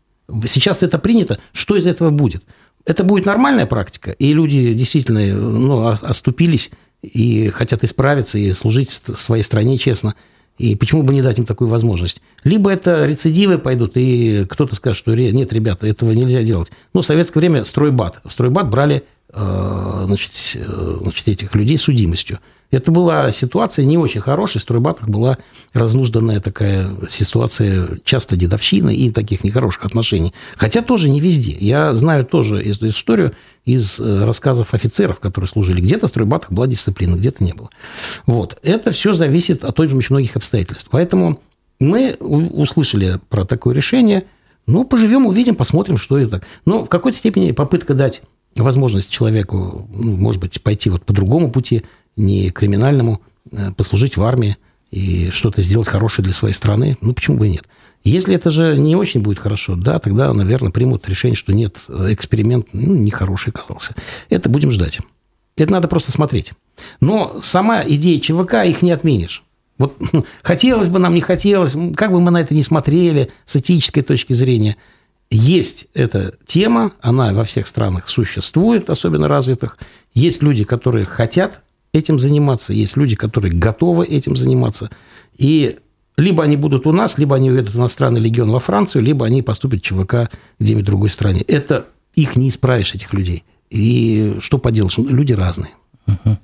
[0.48, 2.44] Сейчас это принято, что из этого будет?
[2.86, 9.44] Это будет нормальная практика, и люди действительно ну, оступились и хотят исправиться и служить своей
[9.44, 10.16] стране честно–
[10.58, 12.22] и почему бы не дать им такую возможность?
[12.44, 16.72] Либо это рецидивы пойдут, и кто-то скажет, что нет, ребята, этого нельзя делать.
[16.94, 18.22] Ну, в советское время стройбат.
[18.24, 19.04] В стройбат брали
[19.36, 22.40] значит, э, значит, этих людей судимостью.
[22.72, 24.60] Это была ситуация не очень хорошая.
[24.60, 25.38] В стройбатах была
[25.74, 30.34] разнужданная такая ситуация, часто дедовщины и таких нехороших отношений.
[30.56, 31.56] Хотя тоже не везде.
[31.60, 33.34] Я знаю тоже эту историю
[33.66, 35.82] из э, рассказов офицеров, которые служили.
[35.82, 37.70] Где-то в стройбатах была дисциплина, где-то не было.
[38.26, 38.58] Вот.
[38.64, 40.88] Это все зависит от очень многих обстоятельств.
[40.92, 41.40] Поэтому
[41.80, 44.26] мы услышали про такое решение.
[44.68, 46.42] Ну, поживем, увидим, посмотрим, что это.
[46.66, 48.24] Но в какой-то степени попытка дать
[48.64, 51.84] возможность человеку, ну, может быть, пойти вот по другому пути,
[52.16, 54.58] не криминальному, э, послужить в армии
[54.92, 57.66] и что-то сделать хорошее для своей страны, ну, почему бы и нет.
[58.04, 62.68] Если это же не очень будет хорошо, да, тогда, наверное, примут решение, что нет, эксперимент
[62.72, 63.96] ну, нехороший оказался.
[64.30, 65.00] Это будем ждать.
[65.58, 66.52] Это надо просто смотреть.
[67.02, 69.44] Но сама идея ЧВК их не отменишь.
[69.78, 69.98] Вот
[70.44, 74.34] хотелось бы нам, не хотелось, как бы мы на это не смотрели с этической точки
[74.34, 74.78] зрения–
[75.30, 79.78] есть эта тема, она во всех странах существует, особенно развитых.
[80.14, 81.62] Есть люди, которые хотят
[81.94, 84.90] этим заниматься, есть люди, которые готовы этим заниматься.
[85.38, 85.78] И
[86.18, 89.42] либо они будут у нас, либо они уедут в иностранный легион во Францию, либо они
[89.42, 91.42] поступят в ЧВК где-нибудь в другой стране.
[91.42, 91.86] Это
[92.16, 93.44] их не исправишь, этих людей.
[93.70, 95.72] И что поделаешь, люди разные.
[96.08, 96.38] Uh-huh.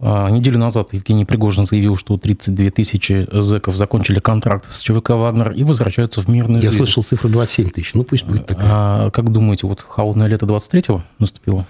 [0.00, 5.52] А, неделю назад Евгений Пригожин заявил, что 32 тысячи зэков закончили контракт с ЧВК «Вагнер»
[5.52, 6.78] и возвращаются в мирную Я жизнь.
[6.78, 7.94] слышал цифру 27 тысяч.
[7.94, 8.66] Ну, пусть будет такая.
[8.68, 11.66] А как думаете, вот холодное лето 23-го наступило?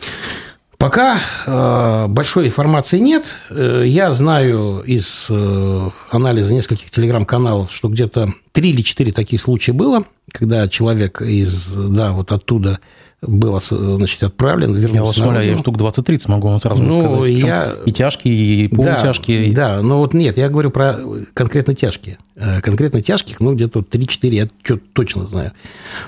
[0.78, 3.36] Пока э, большой информации нет.
[3.48, 9.72] Э, я знаю из э, анализа нескольких телеграм-каналов, что где-то три или четыре таких случая
[9.72, 12.80] было, когда человек из, да, вот оттуда
[13.26, 17.30] был значит, отправлен, вернулся Я вас умоляю, я штук 20-30 могу вам сразу ну, сказать.
[17.30, 17.76] Я...
[17.86, 19.52] И тяжкие, и полутяжкие.
[19.52, 20.98] Да, да, но вот нет, я говорю про
[21.34, 22.18] конкретно тяжкие.
[22.36, 25.52] Э, конкретно тяжких, ну, где-то 3-4, я что точно знаю.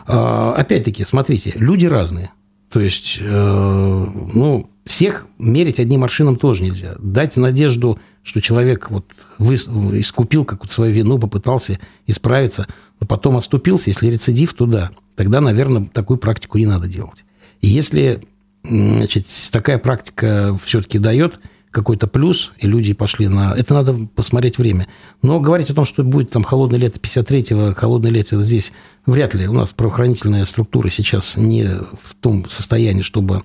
[0.06, 2.32] А, опять-таки, смотрите, люди разные.
[2.70, 6.94] То есть, э, ну, всех мерить одним аршином тоже нельзя.
[6.98, 9.04] Дать надежду, что человек вот
[9.38, 12.66] искупил какую-то свою вину, попытался исправиться,
[13.00, 17.24] но потом оступился, если рецидив, то да– тогда, наверное, такую практику не надо делать.
[17.60, 18.22] И если
[18.62, 23.54] значит, такая практика все-таки дает какой-то плюс, и люди пошли на...
[23.54, 24.86] Это надо посмотреть время.
[25.20, 28.72] Но говорить о том, что будет там холодное лето 53-го, холодное лето здесь,
[29.04, 29.46] вряд ли.
[29.46, 33.42] У нас правоохранительная структура сейчас не в том состоянии, чтобы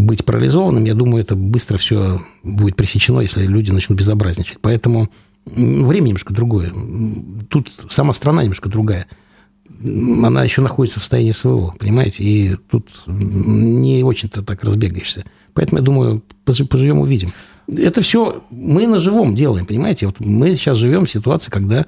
[0.00, 0.84] быть парализованным.
[0.84, 4.58] Я думаю, это быстро все будет пресечено, если люди начнут безобразничать.
[4.60, 5.10] Поэтому
[5.44, 6.72] время немножко другое.
[7.48, 9.06] Тут сама страна немножко другая
[9.82, 15.24] она еще находится в состоянии СВО, понимаете, и тут не очень-то так разбегаешься.
[15.54, 17.32] Поэтому, я думаю, поживем, увидим.
[17.66, 20.06] Это все мы на живом делаем, понимаете.
[20.06, 21.86] Вот мы сейчас живем в ситуации, когда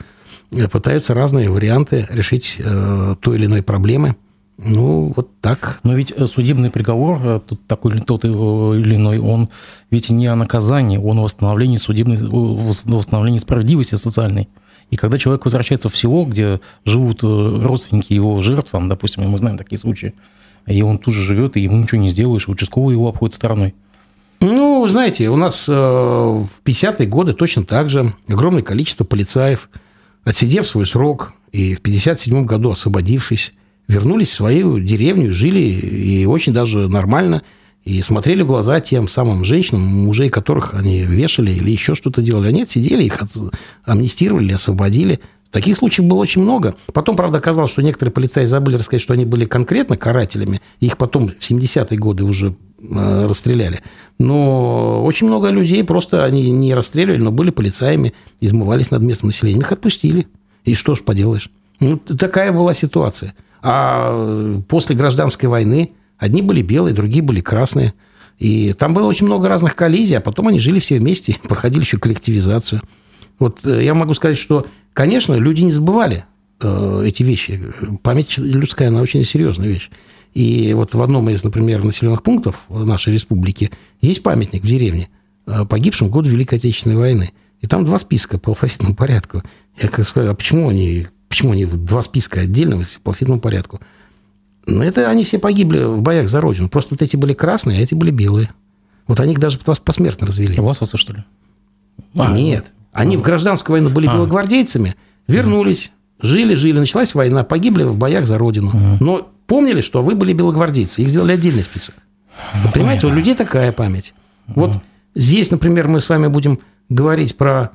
[0.70, 4.16] пытаются разные варианты решить э, той или иной проблемы.
[4.64, 5.80] Ну, вот так.
[5.82, 9.48] Но ведь э, судебный приговор, э, тут такой тот или иной, он
[9.90, 14.48] ведь не о наказании, он о восстановлении судебной, восстановлении справедливости социальной.
[14.90, 19.38] И когда человек возвращается в село, где живут э, родственники его жертв, там, допустим, мы
[19.38, 20.14] знаем такие случаи,
[20.66, 23.74] и он тут же живет, и ему ничего не сделаешь, участковый его обходит стороной.
[24.40, 29.70] Ну, знаете, у нас э, в 50-е годы точно так же огромное количество полицаев,
[30.24, 33.54] отсидев свой срок и в 57 году освободившись,
[33.88, 37.42] вернулись в свою деревню, жили и очень даже нормально,
[37.84, 42.48] и смотрели в глаза тем самым женщинам, мужей которых они вешали или еще что-то делали.
[42.48, 43.20] А нет, сидели, их
[43.84, 45.20] амнистировали, освободили.
[45.50, 46.74] Таких случаев было очень много.
[46.94, 50.62] Потом, правда, оказалось, что некоторые полицаи забыли рассказать, что они были конкретно карателями.
[50.80, 53.80] Их потом в 70-е годы уже э, расстреляли.
[54.18, 59.60] Но очень много людей просто они не расстреливали, но были полицаями, измывались над местным населением.
[59.60, 60.26] Их отпустили.
[60.64, 61.50] И что ж поделаешь.
[61.80, 63.34] Ну, такая была ситуация.
[63.62, 67.94] А после гражданской войны одни были белые, другие были красные.
[68.38, 71.98] И там было очень много разных коллизий, а потом они жили все вместе, проходили еще
[71.98, 72.80] коллективизацию.
[73.38, 76.24] Вот э, я могу сказать, что Конечно, люди не забывали
[76.60, 77.60] э, эти вещи.
[78.02, 79.90] Память людская, она очень серьезная вещь.
[80.34, 83.70] И вот в одном из, например, населенных пунктов нашей республики
[84.00, 85.08] есть памятник в деревне
[85.46, 87.32] э, погибшим в год Великой Отечественной войны.
[87.60, 89.42] И там два списка по алфавитному порядку.
[89.80, 93.80] Я как сказал, а почему они, почему они два списка отдельно по алфавитному порядку?
[94.66, 96.68] Ну, это они все погибли в боях за Родину.
[96.68, 98.50] Просто вот эти были красные, а эти были белые.
[99.06, 100.60] Вот они их даже посмертно развели.
[100.60, 101.24] У вас что ли?
[102.16, 102.66] А, Нет.
[102.92, 104.12] Они в гражданскую войну были а.
[104.12, 104.94] белогвардейцами,
[105.26, 105.90] вернулись,
[106.20, 108.70] жили, жили, началась война, погибли в боях за родину.
[109.00, 111.94] Но помнили, что вы были белогвардейцы, их сделали отдельный список.
[112.62, 114.12] Вы понимаете, у людей такая память.
[114.48, 114.72] Вот
[115.14, 116.58] здесь, например, мы с вами будем
[116.90, 117.70] говорить про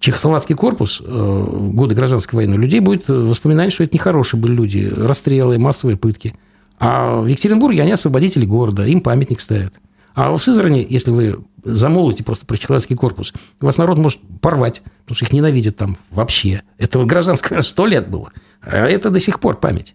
[0.00, 5.58] Чехословацкий корпус, э, годы гражданской войны, людей будет воспоминание, что это нехорошие были люди, расстрелы,
[5.58, 6.34] массовые пытки.
[6.78, 9.80] А в Екатеринбурге они освободители города, им памятник ставят.
[10.14, 15.16] А в Сызрани, если вы замолвите просто про человеческий корпус, вас народ может порвать, потому
[15.16, 16.62] что их ненавидят там вообще.
[16.78, 18.32] Это вот гражданское сто лет было.
[18.62, 19.94] А это до сих пор память.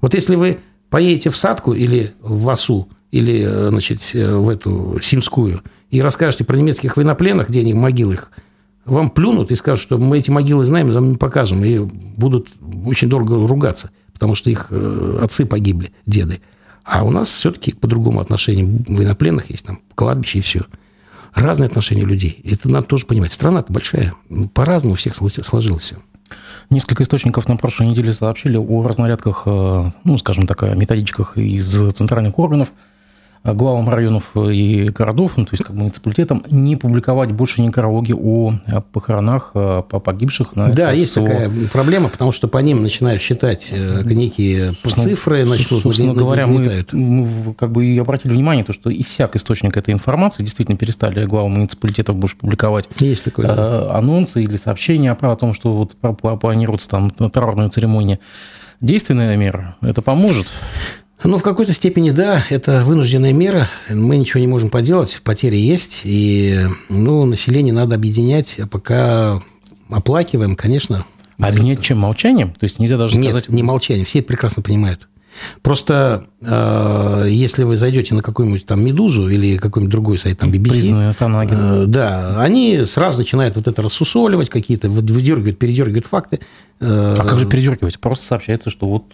[0.00, 0.58] Вот если вы
[0.90, 6.96] поедете в Садку или в Васу, или, значит, в эту Симскую, и расскажете про немецких
[6.96, 8.30] военнопленных, где они могилы их,
[8.84, 12.48] вам плюнут и скажут, что мы эти могилы знаем, но вам не покажем, и будут
[12.86, 16.40] очень дорого ругаться, потому что их э, отцы погибли, деды.
[16.84, 20.62] А у нас все-таки по-другому отношение военнопленных есть, там кладбище и все.
[21.32, 22.40] Разные отношения людей.
[22.44, 23.32] Это надо тоже понимать.
[23.32, 24.14] Страна-то большая.
[24.52, 25.96] По-разному у всех сложилось все.
[26.70, 32.38] Несколько источников на прошлой неделе сообщили о разнарядках, э, ну, скажем так, методичках из центральных
[32.38, 32.68] органов–
[33.44, 38.54] главам районов и городов, ну, то есть как муниципалитетам, не публиковать больше некрологи о
[38.92, 44.02] похоронах по погибших на Да, есть такая проблема, потому что по ним начинают считать э,
[44.04, 49.36] некие цифры, начнут Собственно говоря, мы, мы как бы и обратили внимание, то, что иссяк
[49.36, 53.54] источник этой информации, действительно перестали главы муниципалитетов больше публиковать есть такое, да.
[53.56, 55.96] Э, анонсы или сообщения о том, что вот
[56.40, 58.18] планируется там траурная церемония.
[58.80, 60.46] Действенная мера, это поможет?
[61.24, 63.68] Ну, в какой-то степени, да, это вынужденная мера.
[63.88, 66.02] Мы ничего не можем поделать, потери есть.
[66.04, 68.58] И, ну, население надо объединять.
[68.58, 69.40] А пока
[69.88, 71.06] оплакиваем, конечно.
[71.38, 71.98] Объединять чем?
[71.98, 72.50] Молчанием?
[72.50, 73.48] То есть нельзя даже Нет, сказать...
[73.48, 74.04] не молчанием.
[74.04, 75.08] Все это прекрасно понимают.
[75.62, 80.70] Просто э, если вы зайдете на какую-нибудь там «Медузу» или какой-нибудь другой сайт, там BBC...
[80.70, 81.06] Признанный
[81.50, 86.40] э, Да, они сразу начинают вот это рассусоливать какие-то, выдергивают, передергивают факты.
[86.80, 87.98] Э, а как же передергивать?
[87.98, 89.04] Просто сообщается, что вот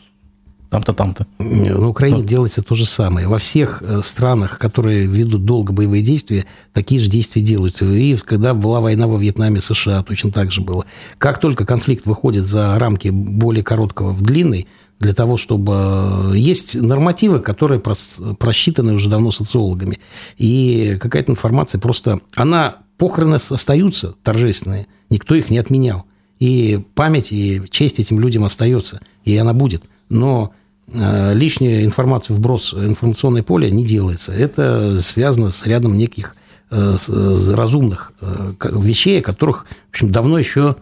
[0.70, 1.26] там-то, там-то.
[1.38, 2.26] На Украине вот.
[2.26, 3.26] делается то же самое.
[3.26, 7.84] Во всех э, странах, которые ведут долго боевые действия, такие же действия делаются.
[7.84, 10.86] И когда была война во Вьетнаме, США, точно так же было.
[11.18, 14.68] Как только конфликт выходит за рамки более короткого в длинный,
[15.00, 16.32] для того, чтобы...
[16.34, 19.98] Э, есть нормативы, которые просчитаны уже давно социологами.
[20.38, 22.20] И какая-то информация просто...
[22.34, 22.76] Она...
[22.96, 26.04] Похороны остаются торжественные, никто их не отменял.
[26.38, 29.84] И память, и честь этим людям остается, и она будет.
[30.10, 30.52] Но
[30.92, 34.32] лишняя информация, вброс информационное поле не делается.
[34.32, 36.36] Это связано с рядом неких
[36.70, 36.96] э,
[37.50, 40.76] разумных э, вещей, о которых в общем, давно еще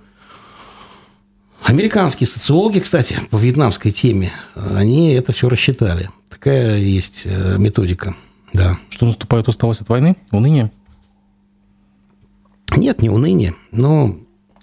[1.63, 6.09] американские социологи, кстати, по вьетнамской теме, они это все рассчитали.
[6.29, 8.15] Такая есть методика.
[8.53, 8.79] Да.
[8.91, 10.17] Что наступает усталость от войны?
[10.31, 10.71] Уныние?
[12.77, 13.55] Нет, не уныние.
[13.73, 14.17] Но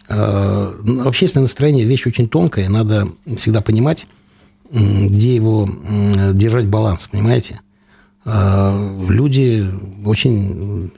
[0.07, 0.73] э,
[1.05, 2.69] общественное настроение– вещь очень тонкая.
[2.69, 4.07] Надо всегда понимать,
[4.71, 5.69] где его
[6.33, 7.61] держать баланс, понимаете?
[8.25, 8.75] А,
[9.07, 9.69] люди
[10.03, 10.91] очень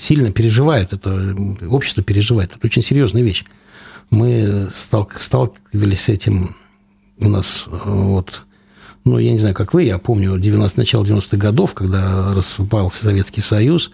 [0.00, 1.36] сильно переживают это,
[1.68, 2.52] общество переживает.
[2.56, 3.44] Это очень серьезная вещь.
[4.10, 6.56] Мы сталкивались с этим
[7.18, 8.46] у нас вот,
[9.04, 13.42] ну, я не знаю, как вы, я помню 90, начало 90-х годов, когда распался Советский
[13.42, 13.92] Союз,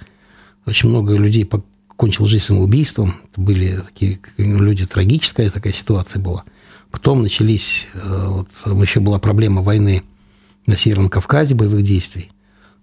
[0.65, 3.17] очень много людей покончил жизнь самоубийством.
[3.31, 6.45] Это были такие люди, трагическая такая ситуация была–
[6.91, 10.03] Потом начались, э, вот, еще была проблема войны
[10.67, 12.31] на Северном Кавказе, боевых действий.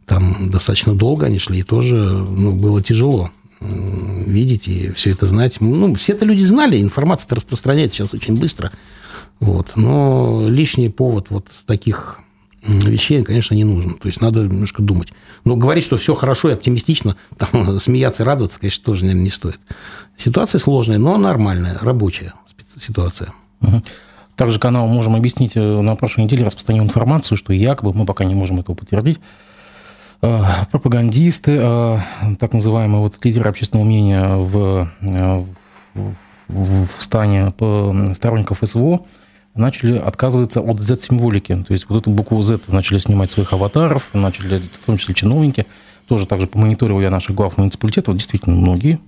[0.05, 3.31] Там достаточно долго они шли, и тоже ну, было тяжело.
[3.61, 5.61] видеть и все это знать.
[5.61, 8.71] Ну, все это люди знали, информация-то распространяется сейчас очень быстро.
[9.39, 9.71] Вот.
[9.75, 12.19] Но лишний повод вот таких
[12.65, 13.95] вещей, конечно, не нужен.
[13.95, 15.13] То есть надо немножко думать.
[15.43, 19.59] Но говорить, что все хорошо и оптимистично, там, смеяться радоваться, конечно, тоже, наверное, не стоит.
[20.15, 22.33] Ситуация сложная, но нормальная, рабочая
[22.81, 23.33] ситуация.
[24.36, 28.34] Также канал можем объяснить э, на прошлой неделе распространил информацию, что якобы, мы пока не
[28.34, 29.19] можем этого подтвердить,
[30.21, 31.97] э, пропагандисты, э,
[32.39, 34.89] так называемые вот лидеры общественного мнения в,
[35.93, 37.54] в, в стане
[38.15, 39.02] сторонников СВО,
[39.54, 41.63] начали отказываться от Z-символики.
[41.67, 45.67] То есть вот эту букву Z начали снимать своих аватаров, начали, в том числе чиновники,
[46.07, 48.99] тоже также помониторил я наших глав муниципалитетов, действительно, многие,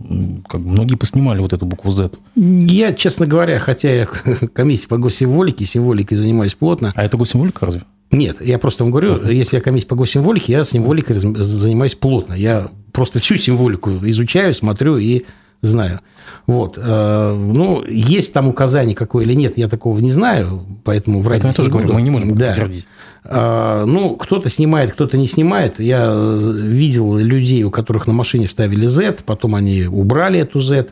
[0.47, 2.11] как бы многие поснимали вот эту букву Z.
[2.35, 4.05] Я, честно говоря, хотя я
[4.53, 6.93] комиссия по госсимволике, символикой занимаюсь плотно.
[6.95, 7.81] А это госсимволика разве?
[8.11, 9.33] Нет, я просто вам говорю, uh-huh.
[9.33, 12.33] если я комиссия по госсимволике, я символикой занимаюсь плотно.
[12.33, 15.25] Я просто всю символику изучаю, смотрю и
[15.61, 16.01] знаю.
[16.47, 16.77] Вот.
[16.77, 21.49] Э, ну, есть там указание какое или нет, я такого не знаю, поэтому врать Это
[21.49, 22.47] я тоже говорю, мы не можем да.
[22.47, 22.87] подтвердить.
[23.23, 25.79] Э, ну, кто-то снимает, кто-то не снимает.
[25.79, 30.87] Я видел людей, у которых на машине ставили Z, потом они убрали эту Z.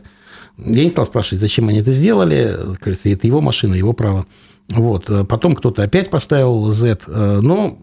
[0.58, 2.76] Я не стал спрашивать, зачем они это сделали.
[2.80, 4.26] Кажется, это его машина, его право.
[4.70, 5.10] Вот.
[5.28, 7.00] Потом кто-то опять поставил Z.
[7.06, 7.78] Э, но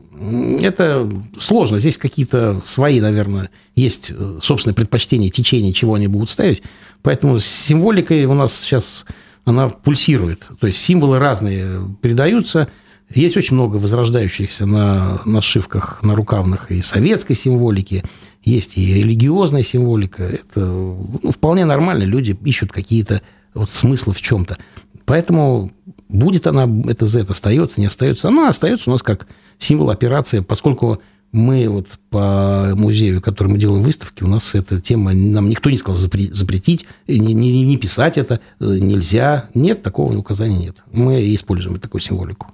[0.62, 1.80] это сложно.
[1.80, 6.62] Здесь какие-то свои, наверное, есть э, собственные предпочтения, течения, чего они будут ставить.
[7.02, 9.06] Поэтому с символикой у нас сейчас
[9.46, 10.48] она пульсирует.
[10.60, 12.67] То есть символы разные передаются.
[13.13, 18.04] Есть очень много возрождающихся на нашивках, на рукавных и советской символики.
[18.44, 20.24] Есть и религиозная символика.
[20.24, 22.04] Это ну, вполне нормально.
[22.04, 23.22] Люди ищут какие-то
[23.54, 24.58] вот смыслы в чем-то.
[25.06, 25.72] Поэтому
[26.12, 28.28] будет она, это Z остается, не остается.
[28.28, 33.84] Она остается у нас как символ операции, поскольку мы вот по музею, который мы делаем
[33.84, 38.41] выставки, у нас эта тема, нам никто не сказал запретить, не, не, не писать это,
[38.60, 39.50] э, нельзя.
[39.54, 40.84] Нет, такого указания нет.
[40.91, 42.47] Мы используем такую символику.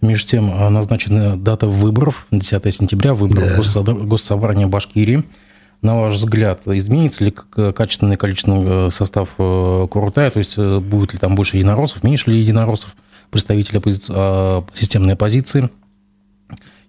[0.00, 3.92] Между тем, а, назначена дата выборов, 10 сентября, выборов да.
[3.92, 5.24] Госсобрания Башкирии.
[5.82, 10.30] На ваш взгляд, изменится ли качественный количественный э, состав э, Курутая?
[10.30, 12.94] То есть, будет ли там больше единороссов, меньше ли единороссов,
[13.30, 14.02] представителей оппози...
[14.10, 15.70] А, системной оппозиции?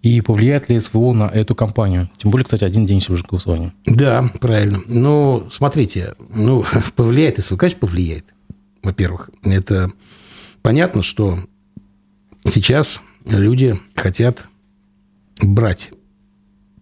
[0.01, 2.09] И повлияет ли СВО на эту кампанию?
[2.17, 3.71] Тем более, кстати, один день же голосования.
[3.85, 4.81] Да, правильно.
[4.87, 8.25] Ну, смотрите, ну, повлияет СВО, конечно, повлияет.
[8.81, 9.91] Во-первых, это
[10.63, 11.37] понятно, что
[12.45, 14.47] сейчас люди хотят
[15.39, 15.91] брать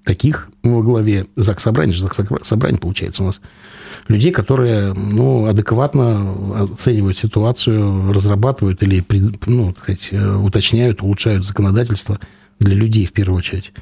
[0.05, 3.41] таких во главе ЗАГС Собрания, ЗАГС Собрание получается у нас,
[4.07, 9.03] людей, которые ну, адекватно оценивают ситуацию, разрабатывают или
[9.45, 12.19] ну, так сказать, уточняют, улучшают законодательство–
[12.59, 13.73] для людей в первую очередь.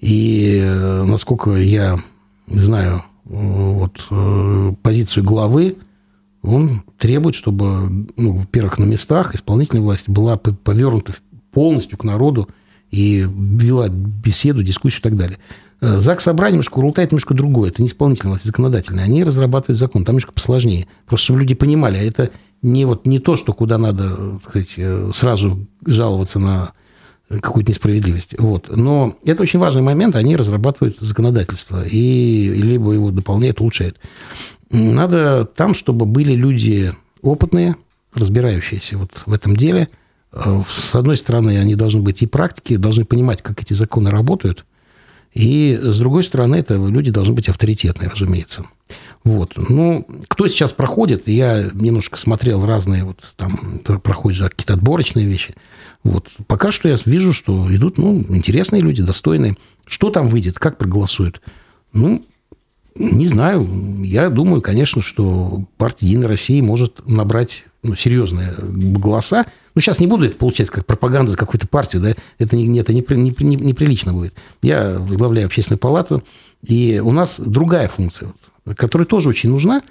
[0.00, 1.98] И э, насколько я
[2.46, 5.76] знаю вот, э, позицию главы,
[6.42, 11.14] он требует, чтобы, ну, во-первых, на местах исполнительная власть была повернута
[11.52, 12.48] полностью к народу
[12.90, 15.38] и вела беседу, дискуссию и так далее.
[15.84, 17.68] Э, ЗАГС Собрание немножко Урултай это немножко другое.
[17.70, 19.04] Это не исполнительная власть, законодательная.
[19.04, 20.04] Они разрабатывают закон.
[20.04, 20.88] Там немножко посложнее.
[21.06, 22.30] Просто чтобы люди понимали, а это
[22.62, 26.72] не, вот, не то, что куда надо так сказать, сразу жаловаться на
[27.28, 28.38] какую-то несправедливость.
[28.38, 28.74] Вот.
[28.74, 33.98] Но это очень важный момент, они разрабатывают законодательство и либо его дополняют, улучшают.
[34.70, 37.76] Надо там, чтобы были люди опытные,
[38.14, 39.88] разбирающиеся вот в этом деле.
[40.32, 44.64] С одной стороны, они должны быть и практики, должны понимать, как эти законы работают.
[45.34, 48.66] И с другой стороны, это люди должны быть авторитетные, разумеется.
[49.24, 49.54] Вот.
[49.56, 55.54] Ну, кто сейчас проходит, я немножко смотрел разные, вот там проходят какие-то отборочные вещи.
[56.04, 56.28] Вот.
[56.46, 59.56] Пока что я вижу, что идут ну, интересные люди, достойные.
[59.86, 61.40] Что там выйдет, как проголосуют?
[61.92, 62.24] Ну,
[62.94, 63.66] не знаю.
[64.02, 69.46] Я думаю, конечно, что партия «Единая Россия» может набрать ну, серьезные голоса.
[69.74, 72.92] Ну, сейчас не буду это получать как пропаганда за какую-то партию, да, это, не, это
[72.92, 74.34] не, не, не, неприлично будет.
[74.62, 76.22] Я возглавляю общественную палату,
[76.62, 78.32] и у нас другая функция,
[78.76, 79.82] которая тоже очень нужна.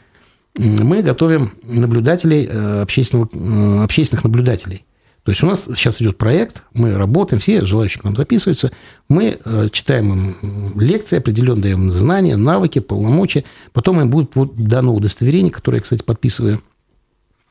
[0.56, 4.86] Мы готовим наблюдателей, э, общественного, э, общественных наблюдателей.
[5.24, 8.72] То есть у нас сейчас идет проект, мы работаем, все желающие к нам записываются,
[9.08, 15.52] мы э, читаем им лекции, определенно даем знания, навыки, полномочия, потом им будет дано удостоверение,
[15.52, 16.62] которое я, кстати, подписываю,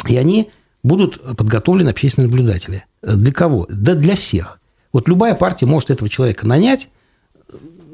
[0.06, 0.50] и они
[0.82, 2.84] будут подготовлены общественные наблюдатели.
[3.02, 3.66] Для кого?
[3.68, 4.60] Да для всех.
[4.92, 6.88] Вот любая партия может этого человека нанять,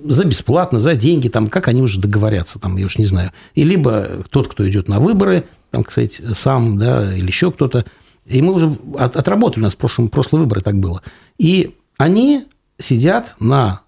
[0.04, 3.32] за бесплатно, за деньги, там, как они уже договорятся, там, я уж не знаю.
[3.54, 7.84] И либо тот, кто идет на выборы, там, кстати, сам, да, или еще кто-то,
[8.24, 11.02] и мы уже отработали, у нас в прошлом, прошлые выборы так было.
[11.38, 12.46] И они
[12.78, 13.82] сидят на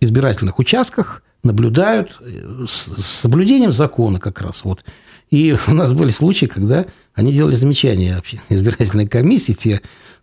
[0.00, 2.20] избирательных участках, наблюдают
[2.66, 4.64] с соблюдением закона как раз.
[4.64, 4.84] Вот.
[5.30, 9.80] И у нас были случаи, когда они делали замечания избирательной комиссии, те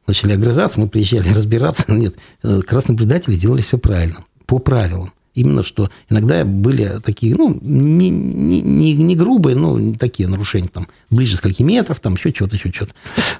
[0.07, 1.91] начали огрызаться, мы приезжали разбираться.
[1.91, 2.87] Нет, как раз
[3.37, 5.13] делали все правильно, по правилам.
[5.36, 11.38] Именно что иногда были такие, ну, не, не, не, грубые, но такие нарушения, там, ближе
[11.38, 12.93] скольки метров, там, еще что-то, еще что-то.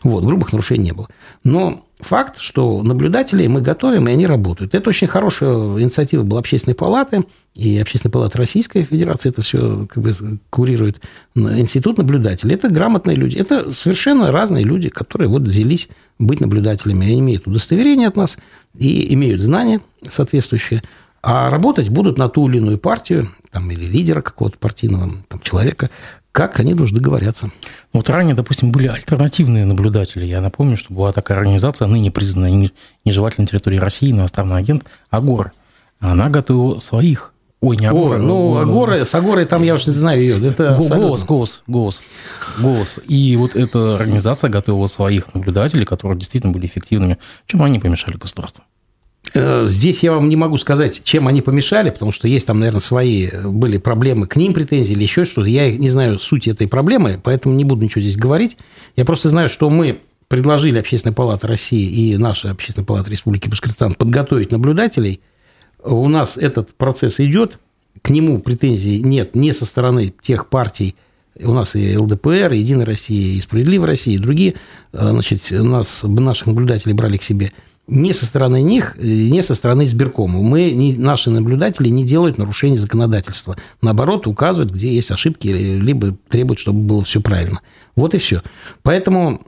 [0.04, 1.10] Вот, грубых нарушений не было.
[1.44, 4.74] Но факт, что наблюдателей мы готовим, и они работают.
[4.74, 7.24] Это очень хорошая инициатива была Общественной палаты,
[7.56, 10.14] и Общественная палата Российской Федерации это все как бы
[10.50, 11.02] курирует.
[11.36, 12.56] Институт наблюдателей.
[12.56, 13.38] Это грамотные люди.
[13.38, 17.08] Это совершенно разные люди, которые вот взялись быть наблюдателями.
[17.08, 18.38] Они имеют удостоверение от нас
[18.78, 20.84] и имеют знания соответствующие.
[21.22, 25.90] А работать будут на ту или иную партию, там, или лидера какого-то партийного там, человека,
[26.32, 27.48] как они должны договориться.
[27.94, 30.26] Ну, вот ранее, допустим, были альтернативные наблюдатели.
[30.26, 32.72] Я напомню, что была такая организация, ныне признанная
[33.04, 35.52] нежелательной территорией России, иностранный агент АГОР.
[36.00, 38.16] Она готовила своих Ой, не Агора.
[38.16, 40.48] О, ну, Агора, с Агорой там я уж не знаю ее.
[40.48, 42.02] Это голос, голос, голос,
[42.58, 43.00] голос.
[43.06, 47.18] И вот эта организация готовила своих наблюдателей, которые действительно были эффективными.
[47.48, 48.64] Чем они помешали государству?
[49.34, 52.80] Э, здесь я вам не могу сказать, чем они помешали, потому что есть там, наверное,
[52.80, 55.48] свои э, были проблемы к ним, претензии или еще что-то.
[55.48, 58.58] Я не знаю сути этой проблемы, поэтому не буду ничего здесь говорить.
[58.96, 63.94] Я просто знаю, что мы предложили Общественная палата России и наша Общественная палата Республики Башкортостан
[63.94, 65.22] подготовить наблюдателей.
[65.84, 67.60] У нас этот процесс идет,
[68.02, 70.96] к нему претензий нет ни со стороны тех партий,
[71.42, 74.56] у нас и ЛДПР, и Единая Россия, и Справедливая Россия, и другие,
[74.92, 77.54] э, значит, нас, наших наблюдателей брали к себе–
[77.90, 80.42] не со стороны них, не со стороны избиркома.
[80.42, 83.58] Мы, не, наши наблюдатели не делают нарушений законодательства.
[83.82, 87.62] Наоборот, указывают, где есть ошибки, либо требуют, чтобы было все правильно.
[87.96, 88.42] Вот и все.
[88.82, 89.42] Поэтому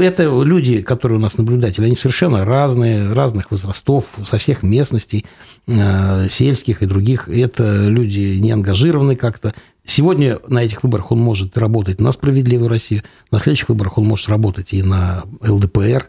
[0.00, 5.26] это люди, которые у нас наблюдатели, они совершенно разные, разных возрастов, со всех местностей,
[5.66, 7.28] э, сельских и других.
[7.28, 9.54] Это люди не ангажированные как-то.
[9.84, 14.28] Сегодня на этих выборах он может работать на «Справедливую Россию», на следующих выборах он может
[14.28, 16.08] работать и на ЛДПР,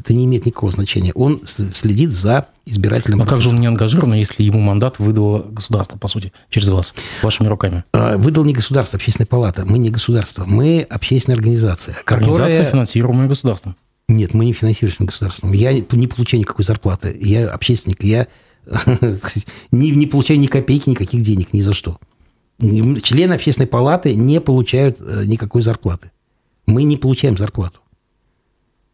[0.00, 1.12] это не имеет никакого значения.
[1.14, 3.42] Он следит за избирательным Но процессом.
[3.42, 7.48] как же он не ангажирован, если ему мандат выдало государство, по сути, через вас, вашими
[7.48, 7.84] руками?
[7.92, 9.64] А, выдал не государство, общественная палата.
[9.66, 11.96] Мы не государство, мы общественная организация.
[12.06, 12.70] Организация, которая...
[12.70, 13.76] финансируемая государством.
[14.08, 15.52] Нет, мы не финансируемся государством.
[15.52, 17.16] Я не получаю никакой зарплаты.
[17.20, 18.02] Я общественник.
[18.02, 18.28] Я
[19.72, 21.98] не, не получаю ни копейки, никаких денег, ни за что.
[22.58, 26.10] Члены общественной палаты не получают э, никакой зарплаты.
[26.66, 27.80] Мы не получаем зарплату.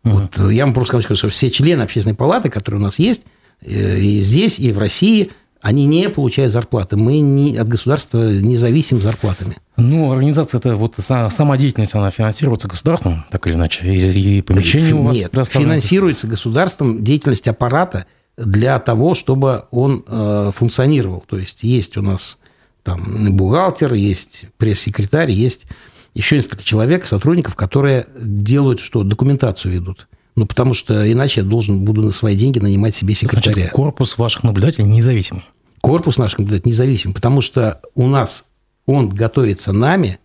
[0.03, 3.23] Вот, э, я вам просто скажу, что все члены общественной палаты, которые у нас есть,
[3.63, 5.31] э, и здесь, и в России,
[5.61, 6.97] они не получают зарплаты.
[6.97, 9.59] Мы не, от государства не зависим зарплатами.
[9.77, 14.95] Ну, организация это вот сама деятельность, она финансируется государством, так или иначе, и, и помещение
[14.95, 18.07] у вас Нет, финансируется государством деятельность аппарата
[18.39, 21.23] для того, чтобы он э, функционировал.
[21.27, 22.39] То есть есть у нас
[22.83, 25.67] там бухгалтер, есть пресс-секретарь, есть
[26.15, 29.03] еще несколько человек, сотрудников, которые делают что?
[29.03, 30.09] Документацию ведут.
[30.37, 33.55] Ну, потому что иначе я должен буду на свои деньги нанимать себе секретаря.
[33.55, 35.45] Значит, корпус ваших наблюдателей независимый?
[35.81, 38.45] Корпус наших наблюдателей независимый, потому что у нас
[38.87, 40.19] он готовится нами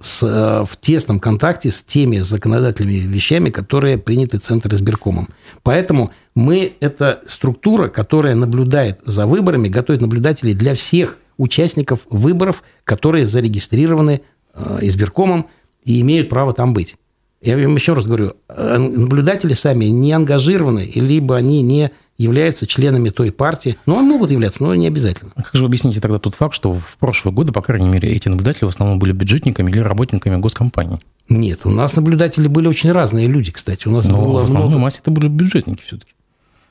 [0.00, 5.28] с, э, в тесном контакте с теми законодательными вещами, которые приняты Центр избиркомом.
[5.62, 13.26] Поэтому мы– это структура, которая наблюдает за выборами, готовит наблюдателей для всех участников выборов, которые
[13.26, 14.22] зарегистрированы
[14.80, 15.46] избиркомом
[15.84, 16.96] и имеют право там быть.
[17.40, 23.10] Я вам еще раз говорю, э, наблюдатели сами не ангажированы, либо они не являются членами
[23.10, 23.76] той партии.
[23.86, 25.30] Ну, они могут являться, но не обязательно.
[25.36, 28.10] А как же вы объясните тогда тот факт, что в прошлые годы, по крайней мере,
[28.10, 30.98] эти наблюдатели в основном были бюджетниками или работниками госкомпаний?
[31.28, 33.86] Нет, у нас наблюдатели были очень разные люди, кстати.
[33.86, 34.82] У нас но было в основной много...
[34.82, 36.12] массе это были бюджетники все-таки.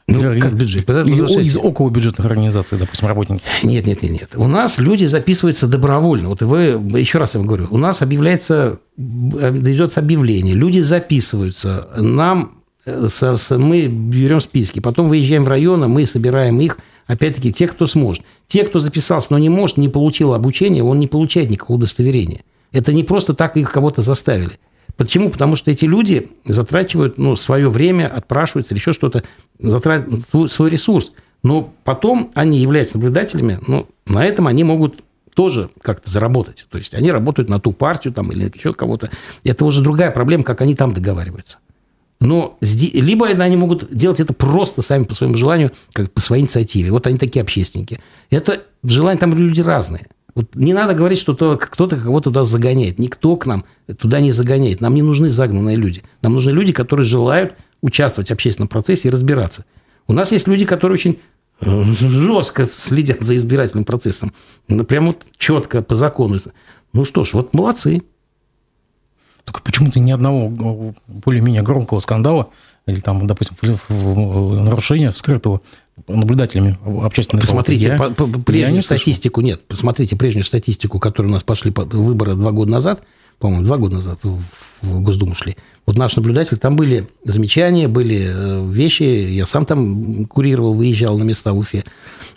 [0.10, 0.90] Ну, Или, как бюджет?
[0.90, 3.44] Из около бюджетных организаций, допустим, работники?
[3.64, 4.30] Нет, нет, нет, нет.
[4.36, 6.30] У нас люди записываются добровольно.
[6.30, 12.64] Вот вы, еще раз я вам говорю, у нас объявляется, идет объявление, люди записываются, нам,
[12.86, 18.24] мы берем списки, потом выезжаем в районы, мы собираем их, опять-таки, те, кто сможет.
[18.48, 22.44] Те, кто записался, но не может, не получил обучение, он не получает никакого удостоверения.
[22.72, 24.58] Это не просто так их кого-то заставили.
[24.98, 25.30] Почему?
[25.30, 29.24] Потому что эти люди затрачивают ну, свое время, отпрашиваются или еще что-то,
[29.60, 31.14] затрачивают свой ресурс.
[31.44, 35.04] Но потом они являются наблюдателями, ну, на этом они могут
[35.36, 36.66] тоже как-то заработать.
[36.72, 39.12] То есть они работают на ту партию там, или еще кого-то.
[39.44, 41.60] Это уже другая проблема, как они там договариваются.
[42.20, 46.92] Но либо они могут делать это просто сами по своему желанию, как по своей инициативе.
[46.92, 48.00] Вот они такие общественники.
[48.32, 50.08] Это желания там люди разные.
[50.38, 53.00] Вот не надо говорить, что кто-то кого-то туда загоняет.
[53.00, 53.66] Никто к нам
[53.98, 54.82] туда не загоняет.
[54.82, 56.04] Нам не нужны загнанные люди.
[56.22, 59.66] Нам нужны люди, которые желают участвовать в общественном процессе и разбираться.
[60.06, 61.20] У нас есть люди, которые очень
[61.60, 64.32] жестко следят за избирательным процессом.
[64.68, 66.40] Ну, прям вот четко по закону.
[66.94, 68.04] Ну что ж, вот молодцы.
[69.44, 72.52] Только почему-то ни одного более-менее громкого скандала
[72.86, 73.56] или там, допустим,
[74.66, 75.62] нарушения вскрытого
[76.08, 81.34] наблюдателями общественной Посмотрите я, по, по, прежнюю я статистику, нет, посмотрите прежнюю статистику, которую у
[81.34, 83.04] нас пошли выборы два года назад,
[83.40, 85.58] по-моему, два года назад в Госдуму шли.
[85.86, 91.24] Вот наш наблюдатель, там были замечания, были э, вещи, я сам там курировал, выезжал на
[91.24, 91.84] места в Уфе,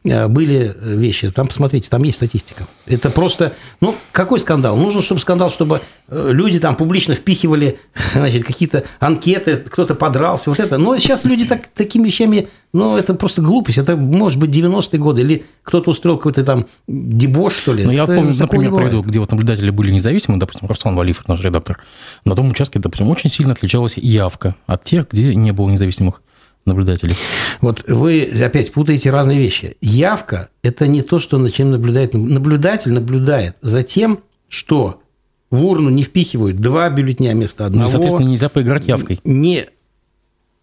[0.03, 2.67] были вещи, там посмотрите, там есть статистика.
[2.87, 4.77] Это просто, ну, какой скандал?
[4.77, 7.79] Нужно, чтобы скандал, чтобы э, люди там публично впихивали,
[8.13, 10.79] значит, какие-то анкеты, кто-то подрался, вот это.
[10.79, 15.21] Но сейчас люди так, такими вещами, ну, это просто глупость, это может быть 90-е годы,
[15.21, 17.85] или кто-то устроил какой-то там дебош, что ли.
[17.85, 21.79] Ну, я помню, например, приведу, где вот наблюдатели были независимы, допустим, Руслан Валифов, наш редактор,
[22.25, 26.23] на том участке, допустим, очень сильно отличалась явка от тех, где не было независимых
[26.67, 27.15] наблюдателей.
[27.61, 29.77] Вот вы опять путаете разные вещи.
[29.81, 32.15] Явка– это не то, что на чем наблюдает.
[32.15, 35.03] Наблюдатель наблюдает за тем, что
[35.51, 37.85] в урну не впихивают два бюллетня вместо одного.
[37.85, 39.21] Ну, соответственно, нельзя поиграть явкой.
[39.25, 39.67] Не,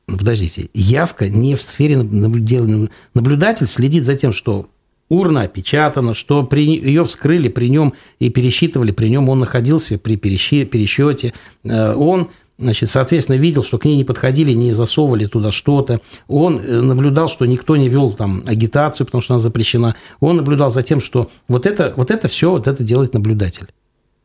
[0.08, 2.90] ну, подождите, явка не в сфере наблюдения.
[3.14, 4.70] Наблюдатель следит за тем, что
[5.10, 10.16] урна опечатана, что при, ее вскрыли при нем и пересчитывали, при нем он находился при
[10.16, 11.34] пересчете,
[11.64, 12.30] э, он
[12.60, 16.02] Значит, соответственно, видел, что к ней не подходили, не засовывали туда что-то.
[16.28, 19.96] Он э, наблюдал, что никто не вел там агитацию, потому что она запрещена.
[20.20, 23.68] Он наблюдал за тем, что вот это, вот это все, вот это делает наблюдатель.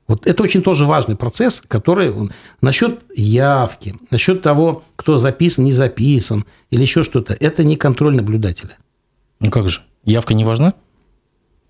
[0.08, 2.12] Вот это очень тоже важный процесс, который
[2.60, 8.78] насчет явки, насчет того, кто записан, не записан, или еще что-то, это не контроль наблюдателя.
[9.40, 9.82] Ну как же?
[10.04, 10.74] Явка не важна?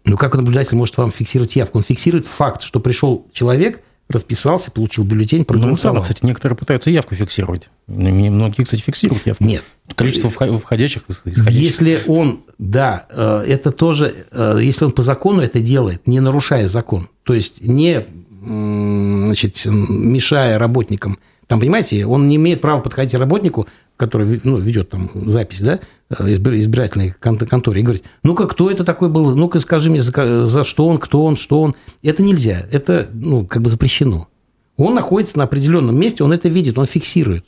[0.05, 1.79] Ну, как наблюдатель может вам фиксировать явку?
[1.79, 3.83] Он фиксирует факт, что пришел человек,
[4.13, 5.97] расписался, получил бюллетень, проголосовал.
[5.97, 7.71] Ну, кстати, некоторые пытаются явку фиксировать.
[7.87, 9.45] Многие, кстати, фиксируют явку.
[9.45, 9.63] Нет.
[9.95, 11.51] Количество входящих, исходящих.
[11.51, 16.69] Если он, да, э, это тоже, э, если он по закону это делает, не нарушая
[16.69, 18.07] закон, то есть не
[18.45, 21.19] значит, мешая работникам
[21.53, 25.81] там, понимаете, он не имеет права подходить работнику, который ну, ведет там запись, да,
[26.11, 30.87] избирательной конторе, и говорить, ну-ка, кто это такой был, ну-ка, скажи мне, за, за что
[30.87, 31.75] он, кто он, что он.
[32.03, 34.29] Это нельзя, это, ну, как бы запрещено.
[34.77, 37.45] Он находится на определенном месте, он это видит, он фиксирует.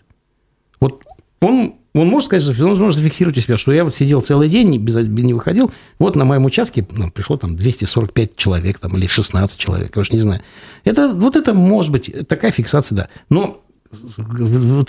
[0.81, 1.03] Вот
[1.41, 4.49] он, он может сказать, что он может зафиксировать у себя, что я вот сидел целый
[4.49, 8.97] день, не, без, не выходил, вот на моем участке ну, пришло там 245 человек там,
[8.97, 10.43] или 16 человек, я уж не знаю.
[10.85, 13.09] Это, вот это может быть такая фиксация, да.
[13.29, 13.64] Но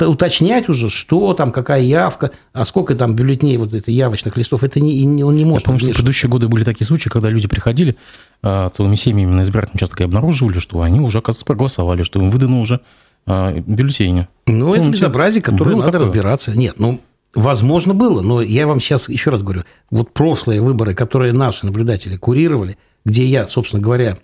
[0.01, 4.80] уточнять уже, что там, какая явка, а сколько там бюллетней вот этих явочных листов, это
[4.80, 5.62] не, он не может.
[5.62, 7.95] Я помню, что в предыдущие годы были такие случаи, когда люди приходили
[8.41, 12.30] а, целыми семьями на избирательный участок и обнаруживали, что они уже, оказывается, проголосовали, что им
[12.30, 12.82] выдано уже
[13.26, 14.28] а, бюллетени.
[14.47, 16.08] Ну, это безобразие, которое надо такое?
[16.08, 16.51] разбираться.
[16.51, 17.01] Нет, ну,
[17.34, 22.18] возможно, было, но я вам сейчас еще раз говорю, вот прошлые выборы, которые наши наблюдатели
[22.18, 24.18] курировали, где я, собственно говоря,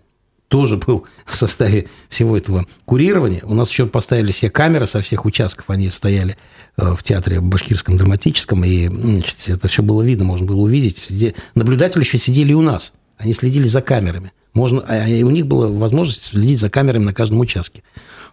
[0.51, 3.39] тоже был в составе всего этого курирования.
[3.43, 6.35] У нас еще поставили все камеры со всех участков, они стояли
[6.75, 11.09] э, в театре башкирском драматическом, и значит, это все было видно, можно было увидеть.
[11.55, 14.33] Наблюдатели еще сидели у нас, они следили за камерами.
[14.53, 17.81] Можно, а у них была возможность следить за камерами на каждом участке.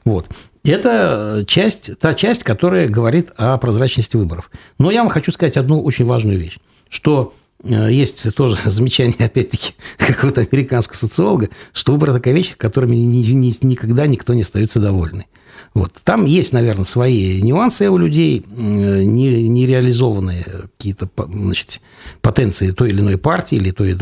[0.05, 0.27] Вот.
[0.65, 4.51] Это часть, та часть, которая говорит о прозрачности выборов.
[4.81, 6.59] Но я вам хочу сказать одну очень важную вещь,
[6.89, 14.07] что Э, есть тоже замечание, опять-таки, какого-то американского социолога, что выбор– такая вещь, которыми никогда
[14.07, 15.27] никто не остается довольный.
[15.75, 15.93] Вот.
[16.03, 21.81] Там есть, наверное, свои нюансы у людей, нереализованные не какие-то значит,
[22.21, 23.97] потенции той или иной партии или той,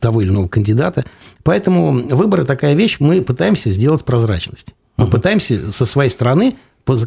[0.00, 1.04] того или иного кандидата.
[1.44, 4.74] Поэтому выборы– такая вещь, мы пытаемся сделать прозрачность.
[4.96, 5.10] Мы uh-huh.
[5.10, 6.56] пытаемся со своей стороны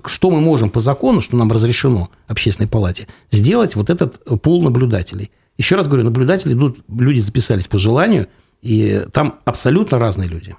[0.06, 5.32] что мы можем по закону, что нам разрешено общественной палате, сделать вот этот пул наблюдателей.
[5.62, 8.28] Еще раз говорю, наблюдатели идут, люди записались по желанию,
[8.64, 10.56] и там абсолютно разные люди.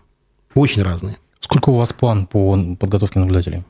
[0.54, 1.18] Очень разные.
[1.40, 3.64] Сколько у вас план по подготовке наблюдателей?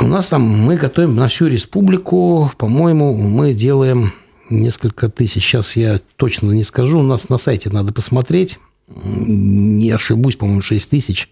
[0.00, 4.12] У нас там, мы готовим на всю республику, по-моему, мы делаем
[4.50, 5.44] несколько тысяч.
[5.44, 6.98] Сейчас я точно не скажу.
[6.98, 8.58] У нас на сайте надо посмотреть.
[8.88, 11.30] Не ошибусь, по-моему, 6 тысяч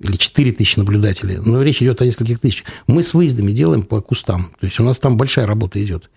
[0.00, 1.38] или 4 тысячи наблюдателей.
[1.44, 2.68] Но речь идет о нескольких тысячах.
[2.86, 4.52] Мы с выездами делаем по кустам.
[4.60, 6.10] То есть у нас там большая работа идет.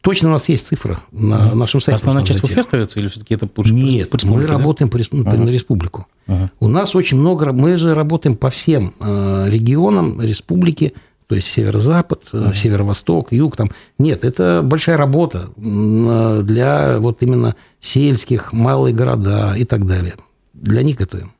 [0.00, 1.96] Точно у нас есть цифра на нашем сайте.
[1.96, 4.54] Основная часть в Уфе остается или все-таки это больше Нет, по мы да?
[4.54, 5.36] работаем по, ага.
[5.36, 6.06] на республику.
[6.26, 6.50] Ага.
[6.60, 10.94] У нас очень много, мы же работаем по всем э, регионам республики,
[11.26, 12.54] то есть северо-запад, э, ага.
[12.54, 13.56] северо-восток, юг.
[13.56, 13.70] Там.
[13.98, 20.14] Нет, это большая работа для вот именно сельских, малые города и так далее.
[20.54, 21.32] Для них готовим.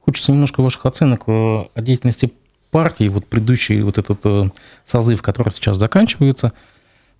[0.00, 2.32] Хочется немножко ваших оценок о деятельности
[2.70, 4.50] партии, вот предыдущий вот этот э,
[4.84, 6.52] созыв, который сейчас заканчивается–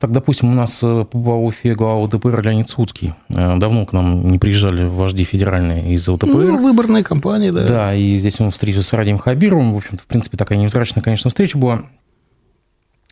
[0.01, 3.13] Так, допустим, у нас э, по Уфе глава ЛДПР Леонид Суцкий.
[3.29, 6.27] Э, давно к нам не приезжали вожди федеральные из ЛДПР.
[6.27, 7.67] Ну, выборная кампания, да.
[7.67, 9.75] Да, и здесь он встретился с Радием Хабировым.
[9.75, 11.83] В общем-то, в принципе, такая невзрачная, конечно, встреча была.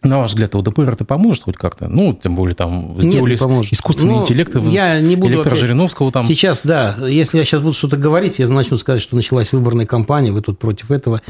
[0.02, 1.88] На ваш взгляд, ЛДПР это поможет хоть как-то?
[1.88, 6.24] Ну, тем более там сделали Нет, искусственный ну, интеллект я не буду электро Жириновского там.
[6.24, 10.30] Сейчас, да, если я сейчас буду что-то говорить, я начну сказать, что началась выборная кампания,
[10.30, 11.20] вы тут против этого.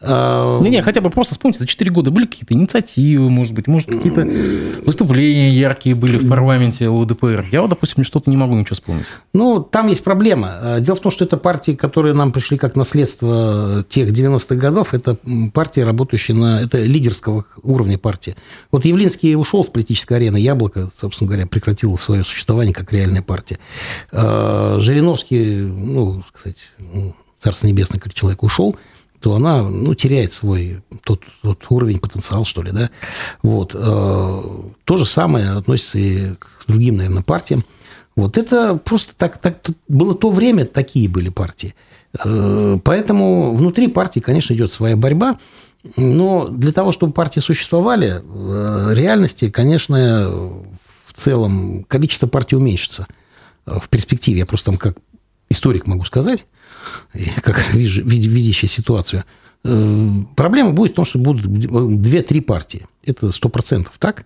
[0.00, 3.88] А, Не-не, хотя бы просто вспомните, за 4 года были какие-то инициативы, может быть, может,
[3.88, 4.26] какие-то
[4.84, 7.46] выступления яркие были в парламенте ЛДПР.
[7.50, 9.06] Я вот, допустим, что-то не могу ничего вспомнить.
[9.32, 10.48] Ну, там есть проблема.
[10.60, 14.92] А, дело в том, что это партии, которые нам пришли как наследство тех 90-х годов,
[14.92, 15.16] это
[15.54, 16.60] партии, работающие на...
[16.60, 18.17] Это лидерского уровня партии.
[18.70, 23.58] Вот Явлинский ушел с политической арены, Яблоко, собственно говоря, прекратило свое существование как реальная партия.
[24.12, 28.76] А, Жириновский, ну, сказать, ну, Царство Небесное, как человек ушел,
[29.20, 32.90] то она ну, теряет свой тот, тот уровень, потенциал, что ли, да.
[33.42, 33.74] Вот.
[33.74, 34.42] Э,
[34.84, 37.64] то же самое относится и к другим, наверное, партиям.
[38.14, 39.58] Вот это просто так, так
[39.88, 41.74] было то время, такие были партии.
[42.24, 45.38] Э, поэтому внутри партии, конечно, идет своя борьба.
[45.96, 53.06] Но для того, чтобы партии существовали, в реальности, конечно, в целом количество партий уменьшится
[53.64, 54.40] в перспективе.
[54.40, 54.96] Я просто там как
[55.50, 56.46] историк могу сказать
[57.42, 59.24] как вижу, видящий ситуацию,
[59.64, 62.86] э, проблема будет в том, что будут две-три партии.
[63.04, 64.24] Это сто процентов так.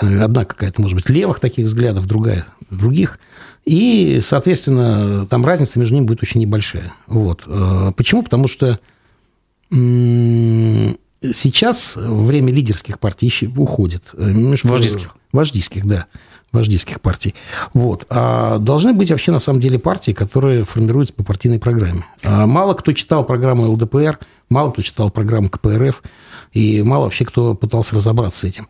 [0.00, 3.18] Э, одна какая-то, может быть, левых таких взглядов, другая других.
[3.64, 6.92] И, соответственно, там разница между ними будет очень небольшая.
[7.06, 7.44] Вот.
[7.46, 8.22] Э, почему?
[8.22, 8.80] Потому что
[9.70, 14.02] сейчас время лидерских партий уходит.
[14.12, 15.16] Вождистских.
[15.32, 16.06] Вождистских, да
[16.52, 17.34] вождистских партий.
[17.74, 18.06] Вот.
[18.08, 22.04] А должны быть вообще на самом деле партии, которые формируются по партийной программе.
[22.22, 26.02] А мало кто читал программу ЛДПР, мало кто читал программу КПРФ,
[26.52, 28.68] и мало вообще кто пытался разобраться с этим.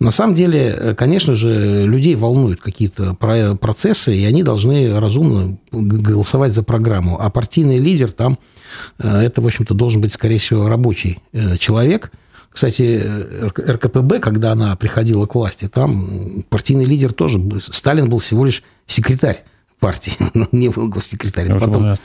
[0.00, 6.62] На самом деле, конечно же, людей волнуют какие-то процессы, и они должны разумно голосовать за
[6.62, 7.20] программу.
[7.20, 8.38] А партийный лидер там,
[8.98, 12.10] э, это, в общем-то, должен быть, скорее всего, рабочий э, человек–
[12.54, 13.04] кстати,
[13.48, 19.42] РКПБ, когда она приходила к власти, там партийный лидер тоже, Сталин был всего лишь секретарь
[19.80, 20.12] партии,
[20.52, 21.48] не был госсекретарь.
[21.52, 21.96] Потом,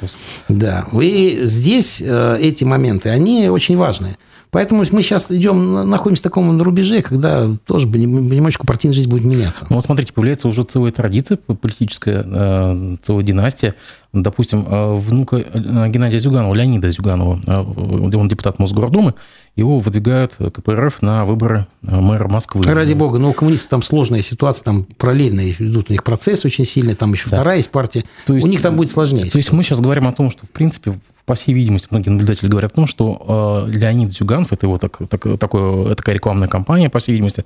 [0.47, 4.17] да, и здесь э, эти моменты, они очень важные.
[4.51, 9.67] Поэтому мы сейчас идем, находимся в таком рубеже, когда тоже понемножку партийная жизнь будет меняться.
[9.69, 13.75] Ну, вот смотрите, появляется уже целая традиция политическая, э, целая династия.
[14.11, 19.13] Допустим, э, внука Геннадия Зюганова, Леонида Зюганова, он депутат Мосгордумы,
[19.55, 22.63] его выдвигают КПРФ на выборы э, мэра Москвы.
[22.63, 26.65] Ради бога, но у коммунистов там сложная ситуация, там параллельно идут у них процесс очень
[26.65, 27.37] сильный, там еще да.
[27.37, 28.03] вторая есть партия.
[28.25, 29.25] То есть, у них там будет сложнее.
[29.25, 29.39] То ситуация.
[29.39, 32.71] есть мы сейчас говорим о том, что, в принципе, по всей видимости, многие наблюдатели говорят
[32.71, 36.97] о том, что э, Леонид Зюганов, это его так, так, такое, такая рекламная кампания, по
[36.97, 37.45] всей видимости,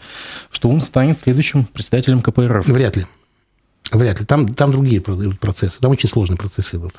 [0.52, 2.68] что он станет следующим председателем КПРФ.
[2.68, 3.06] Вряд ли.
[3.92, 4.26] Вряд ли.
[4.26, 5.80] Там, там другие процессы.
[5.80, 6.96] Там очень сложные процессы идут.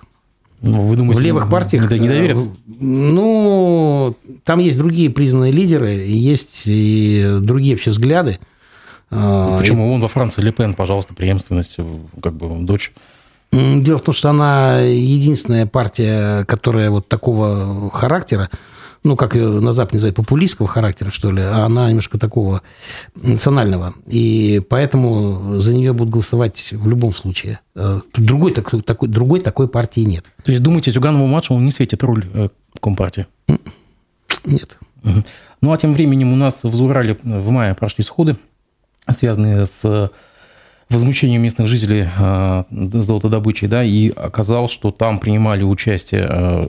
[0.61, 2.39] Ну, вы думаете, в левых партиях не, не доверят?
[2.39, 2.47] Э,
[2.81, 8.39] ну, там есть другие признанные лидеры, есть и другие вообще взгляды.
[9.11, 9.91] А, почему?
[9.91, 11.77] Вон во Франции Лепен, пожалуйста, преемственность,
[12.23, 12.93] как бы дочь.
[13.53, 18.51] Дело в том, что она единственная партия, которая вот такого характера,
[19.05, 22.63] ну, как ее на Западе называют, популистского характера, что ли, а она немножко такого
[23.15, 23.95] национального.
[24.07, 27.61] И поэтому за нее будут голосовать в любом случае.
[27.75, 30.25] Э, другой такой, такой, другой такой партии нет.
[30.43, 32.49] То есть, думаете, Зюганову-младшему не светит роль э,
[32.81, 33.27] Компартии?
[34.47, 34.79] Нет.
[35.61, 38.39] Ну, а тем временем у нас в Зурале в мае прошли сходы,
[39.11, 40.11] связанные с
[40.91, 46.69] возмущению местных жителей э, золотодобычей, да, и оказалось, что там принимали участие э,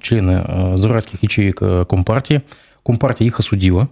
[0.00, 2.42] члены э, зуральских ячеек Компартии.
[2.84, 3.88] Компартия их осудила.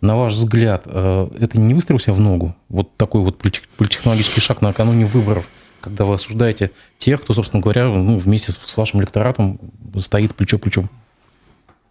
[0.00, 2.54] На ваш взгляд, это не выстрел себя в ногу?
[2.68, 5.48] Вот такой вот политтехнологический шаг накануне выборов,
[5.80, 9.58] когда вы осуждаете тех, кто, собственно говоря, ну, вместе с вашим электоратом
[9.98, 10.90] стоит плечо-плечом?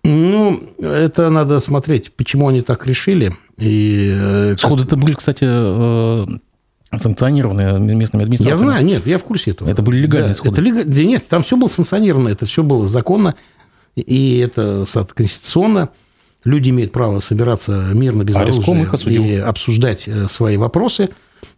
[0.03, 3.33] Ну, это надо смотреть, почему они так решили.
[3.57, 4.53] И...
[4.57, 5.45] Сходы это были, кстати,
[6.99, 8.51] санкционированные местными администрациями.
[8.51, 9.69] Я знаю, нет, я в курсе этого.
[9.69, 10.53] Это были легальные да, сходы.
[10.53, 10.87] Это лег...
[10.87, 13.35] Да нет, там все было санкционировано, это все было законно,
[13.95, 15.89] и это конституционно.
[16.43, 21.09] Люди имеют право собираться мирно, без а оружия их и обсуждать э, свои вопросы.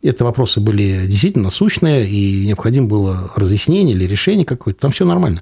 [0.02, 4.80] Это вопросы были действительно насущные, и необходимо было разъяснение или решение какое-то.
[4.80, 5.42] Там все нормально.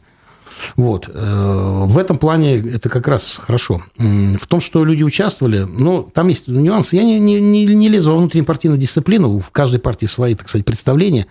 [0.76, 1.10] Вот.
[1.12, 3.84] Э, в этом плане это как раз хорошо.
[3.97, 6.95] В том, что люди участвовали, ну, там есть нюансы.
[6.95, 10.66] Я не, не, не, не лезу во внутреннюю дисциплину, в каждой партии свои, так сказать,
[10.66, 11.28] представления.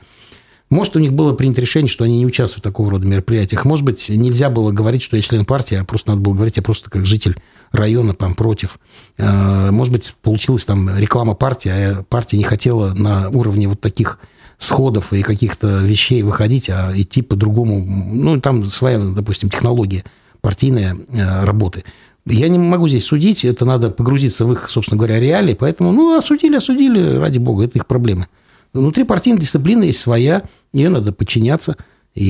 [0.71, 3.65] Может, у них было принято решение, что они не участвуют в такого рода мероприятиях.
[3.65, 6.63] Может быть, нельзя было говорить, что я член партии, а просто надо было говорить, я
[6.63, 7.37] просто как житель
[7.71, 8.79] района там против.
[9.19, 14.19] Э, может быть, получилась там реклама партии, а партия не хотела на уровне вот таких
[14.59, 17.85] сходов и каких-то вещей выходить, а идти по-другому.
[17.85, 20.05] Ну, там своя, допустим, технология
[20.41, 21.85] партийная э, работы.
[22.27, 26.17] Я не могу здесь судить, это надо погрузиться в их, собственно говоря, реалии, поэтому, ну,
[26.17, 28.29] осудили, осудили, ради бога, это их проблемы.
[28.73, 30.43] Внутри партийной дисциплины есть своя,
[30.73, 31.77] ее надо подчиняться,
[32.15, 32.25] и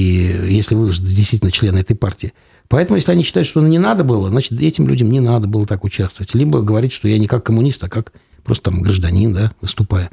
[0.48, 2.32] если вы действительно член этой партии.
[2.68, 5.84] Поэтому, если они считают, что не надо было, значит, этим людям не надо было так
[5.84, 6.34] участвовать.
[6.34, 8.12] Либо говорить, что я не как коммунист, а как
[8.42, 10.10] просто там гражданин, да, выступая.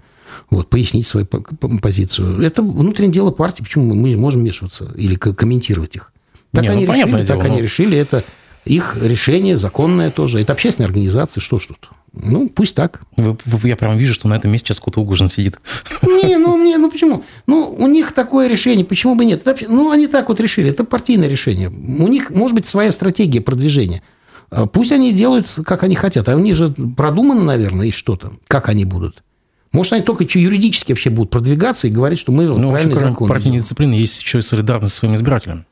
[0.49, 2.41] Вот, пояснить свою позицию.
[2.41, 6.13] Это внутреннее дело партии, почему мы можем вмешиваться или комментировать их.
[6.51, 7.61] Так не, ну, они ну, решили, так дело, они но...
[7.61, 8.23] решили, это
[8.65, 10.39] их решение законное тоже.
[10.41, 11.89] Это общественная организация, что ж тут.
[12.13, 13.01] Ну, пусть так.
[13.15, 15.59] Вы, вы, я прям вижу, что на этом месте сейчас кто-то угожен сидит.
[16.01, 17.23] Не, ну, не, ну почему?
[17.47, 19.47] Ну, у них такое решение, почему бы нет?
[19.47, 21.69] Это, ну, они так вот решили, это партийное решение.
[21.69, 24.03] У них, может быть, своя стратегия продвижения.
[24.49, 26.27] А пусть они делают, как они хотят.
[26.27, 29.23] А у них же продумано, наверное, и что-то, как они будут.
[29.71, 33.15] Может, они только юридически вообще будут продвигаться и говорить, что мы ну, правильный закон.
[33.15, 35.65] Кроме партийной дисциплины есть еще и солидарность со своими избирателями.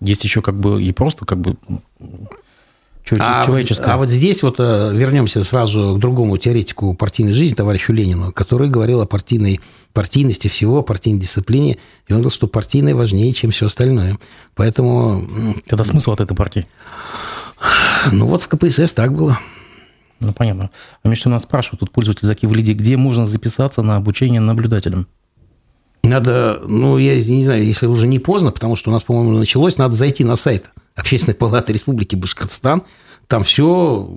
[0.00, 1.56] Есть еще как бы и просто как бы
[3.04, 3.92] человеческое.
[3.92, 8.32] А, а вот здесь вот э, вернемся сразу к другому теоретику партийной жизни, товарищу Ленину,
[8.32, 9.60] который говорил о партийной
[9.92, 11.78] партийности всего, о партийной дисциплине,
[12.08, 14.18] и он говорил, что партийное важнее, чем все остальное.
[14.54, 15.24] Поэтому...
[15.66, 16.66] Тогда смысл от этой партии?
[18.12, 19.38] Ну, вот в КПСС так было.
[20.20, 20.70] Ну, понятно.
[21.02, 25.06] А между нас спрашивают, тут пользователь Заки Валиди, где можно записаться на обучение наблюдателям?
[26.02, 29.76] Надо, ну, я не знаю, если уже не поздно, потому что у нас, по-моему, началось,
[29.76, 32.82] надо зайти на сайт Общественной палаты Республики Башкортостан.
[33.26, 34.08] Там все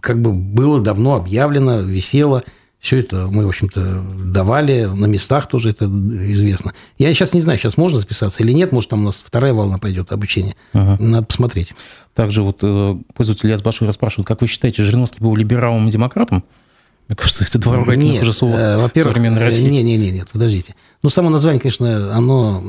[0.00, 2.42] как бы было давно объявлено, висело.
[2.78, 6.74] Все это мы, в общем-то, давали, на местах тоже это известно.
[6.98, 9.78] Я сейчас не знаю, сейчас можно записаться или нет, может, там у нас вторая волна
[9.78, 10.54] пойдет обучение.
[10.72, 11.02] Ага.
[11.02, 11.74] Надо посмотреть.
[12.14, 16.44] Также вот э, пользователь Яс Башур спрашивает, как вы считаете, Жириновский был либералом и демократом?
[17.08, 19.68] Мне кажется, это два ругательных уже слова э, во-первых, современной России.
[19.68, 20.74] Нет, нет, нет, нет, подождите.
[21.02, 22.64] Ну, само название, конечно, оно...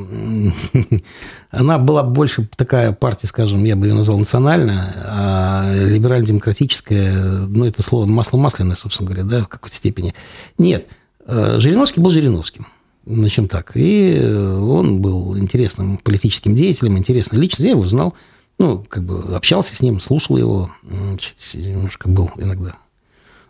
[1.49, 7.13] Она была больше такая партия, скажем, я бы ее назвал национальная, а либерально-демократическая,
[7.47, 10.13] ну, это слово масло масляное, собственно говоря, да, в какой-то степени.
[10.59, 10.88] Нет,
[11.25, 12.67] э, Жириновский был Жириновским.
[13.05, 13.71] Начнем так.
[13.75, 17.69] И он был интересным политическим деятелем, интересной личностью.
[17.69, 18.13] Я его знал,
[18.59, 20.69] ну, как бы общался с ним, слушал его,
[21.53, 22.75] немножко был иногда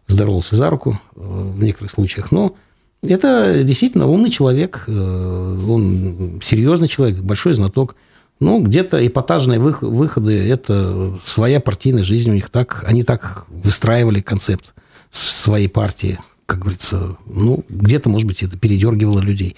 [0.08, 2.56] здоровался за руку э, в некоторых случаях, но
[3.04, 7.96] это действительно умный человек, э, он серьезный человек, большой знаток.
[8.40, 12.52] Ну, где-то эпатажные выходы– это своя партийная жизнь у них.
[12.52, 14.76] Так, они так выстраивали концепт
[15.10, 17.18] своей партии, как говорится.
[17.26, 19.56] Ну, где-то, может быть, это передергивало людей.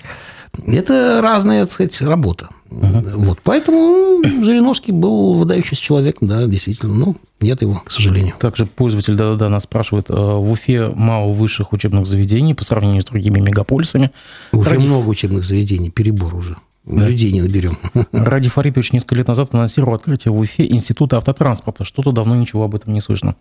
[0.66, 2.50] Это разная, так сказать, работа.
[2.70, 3.16] Uh-huh.
[3.16, 3.39] Вот.
[3.43, 6.93] Поэтому Жириновский был выдающийся человек, да, действительно.
[6.93, 8.36] Ну, нет его, к сожалению.
[8.39, 13.06] Также пользователь да-да-да нас спрашивает, э, в Уфе мало высших учебных заведений по сравнению с
[13.06, 14.12] другими мегаполисами.
[14.52, 14.86] В Уфе Ради...
[14.86, 16.58] много учебных заведений, перебор уже.
[16.86, 17.08] Да.
[17.08, 17.78] Людей не наберем.
[18.12, 21.84] Ради Фаритович несколько лет назад анонсировал открытие в Уфе Института автотранспорта.
[21.84, 23.36] Что-то давно ничего об этом не слышно.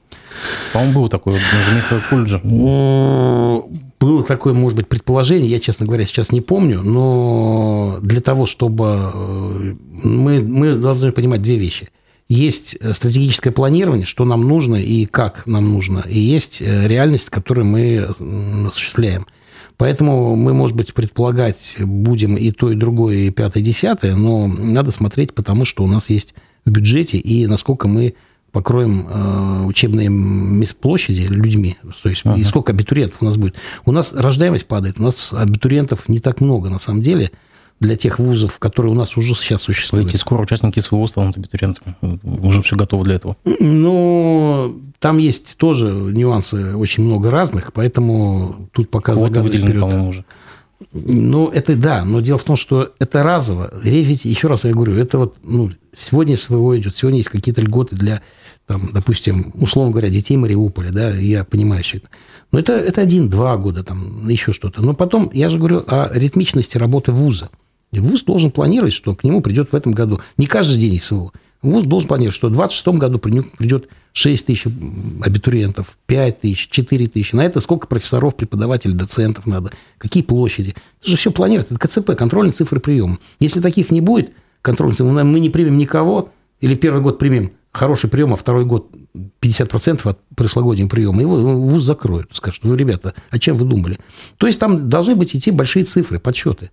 [0.73, 1.41] По-моему, было такое
[1.71, 2.41] вместо колледжа.
[4.01, 9.13] Было такое, может быть, предположение, я, честно говоря, сейчас не помню, но для того, чтобы...
[9.13, 9.75] Э,
[10.05, 11.89] мы, мы должны понимать две вещи.
[12.29, 17.67] Есть стратегическое планирование, что нам нужно и как нам нужно, и есть э, реальность, которую
[17.67, 18.09] мы
[18.67, 19.27] осуществляем–
[19.79, 24.49] Поэтому мы, может быть, предполагать будем и то, и другое, и пятое, и десятое, но
[24.49, 26.35] надо смотреть, потому что у нас есть
[26.65, 28.15] в бюджете, и насколько мы
[28.59, 30.11] покроем э, учебные
[30.81, 32.37] площади людьми, то есть ага.
[32.37, 33.55] и сколько абитуриентов у нас будет.
[33.85, 37.31] У нас рождаемость падает, у нас абитуриентов не так много на самом деле–
[37.81, 40.09] для тех вузов, которые у нас уже сейчас существуют.
[40.09, 41.95] Эти скоро участники своего станут абитуриентами.
[42.23, 43.37] Уже все готово для этого.
[43.45, 49.83] Ну, там есть тоже нюансы очень много разных, поэтому тут пока загадывать вперед.
[49.83, 50.25] уже.
[51.07, 53.71] Ну, это да, но дело в том, что это разово.
[53.83, 57.97] Ведь, еще раз я говорю, это вот ну, сегодня СВО идет, сегодня есть какие-то льготы
[57.97, 58.23] для,
[58.67, 62.09] там, допустим, условно говоря, детей Мариуполя, да, я понимаю все это.
[62.53, 64.81] Но это, это один-два года, там, еще что-то.
[64.83, 67.51] Но потом, я же говорю о ритмичности работы вуза.
[67.93, 71.33] И ВУЗ должен планировать, что к нему придет в этом году не каждый день СВО.
[71.63, 73.89] ВУЗ должен планировать, что в 2026 году придет
[74.19, 74.65] 6 тысяч
[75.23, 77.37] абитуриентов, 5 тысяч, 4 тысячи.
[77.37, 80.75] На это сколько профессоров, преподавателей, доцентов надо, какие площади.
[81.01, 81.75] Это же все планируется.
[81.75, 83.19] Это КЦП, контрольные цифры приема.
[83.39, 88.11] Если таких не будет, контрольных цифр, мы не примем никого, или первый год примем хороший
[88.11, 88.91] прием, а второй год
[89.41, 92.31] 50% от прошлогоднего приема, его ВУЗ закроют.
[92.33, 94.01] Скажут, ну, ребята, а чем вы думали?
[94.39, 96.73] То есть, там должны быть идти большие цифры, подсчеты.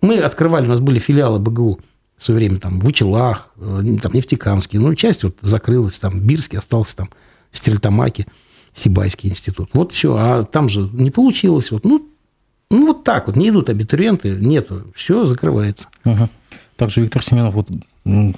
[0.00, 1.80] Мы открывали, у нас были филиалы БГУ
[2.16, 4.78] в свое время там в Учелах, э, там Нефтекамске.
[4.78, 7.10] Ну, часть вот закрылась, там Бирский остался там
[7.50, 8.26] Стрельтамаке,
[8.72, 9.70] Сибайский институт.
[9.74, 10.16] Вот все.
[10.16, 11.70] А там же не получилось.
[11.70, 12.08] Вот, ну,
[12.70, 13.36] ну, вот так вот.
[13.36, 14.84] Не идут абитуриенты, нету.
[14.94, 15.88] Все закрывается.
[16.04, 16.28] Угу.
[16.76, 17.68] Также Виктор Семенов вот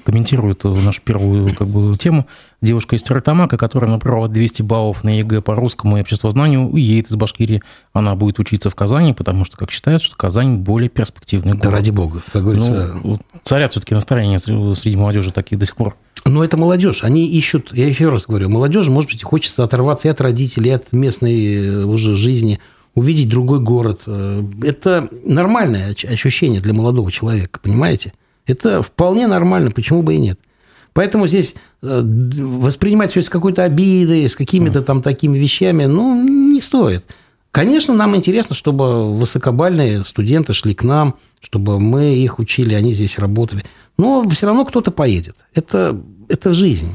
[0.04, 2.26] комментирует нашу первую как бы, тему.
[2.60, 7.14] Девушка из Стерлитамака, которая набрала 200 баллов на ЕГЭ по русскому и обществознанию, уедет из
[7.14, 7.62] Башкирии.
[7.92, 11.62] Она будет учиться в Казани, потому что, как считают, что Казань более перспективный город.
[11.62, 12.96] Да ради бога, как говорится.
[13.04, 15.96] Ну, царят все-таки настроения среди молодежи такие до сих пор.
[16.24, 17.04] Но это молодежь.
[17.04, 20.74] Они ищут, я еще раз говорю, молодежи, может быть, хочется оторваться и от родителей, и
[20.74, 22.58] от местной э, уже жизни,
[22.96, 24.02] увидеть другой город.
[24.06, 28.14] Э, это нормальное ощущение для молодого человека, понимаете?
[28.46, 30.40] Это вполне нормально, почему бы и нет.
[30.98, 36.60] Поэтому здесь э, воспринимать все с какой-то обидой, с какими-то там такими вещами, ну, не
[36.60, 37.04] стоит.
[37.52, 43.20] Конечно, нам интересно, чтобы высокобальные студенты шли к нам, чтобы мы их учили, они здесь
[43.20, 43.64] работали.
[43.96, 45.36] Но все равно кто-то поедет.
[45.54, 45.96] Это,
[46.28, 46.90] это жизнь.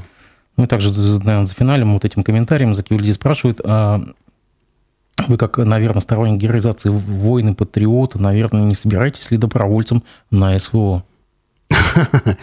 [0.58, 4.02] Ну и также, наверное, за финалем вот этим комментарием Заки людей спрашивают, а
[5.30, 11.06] вы, как, наверное, сторонник героизации войны патриота, наверное, не собираетесь ли добровольцем на СВО?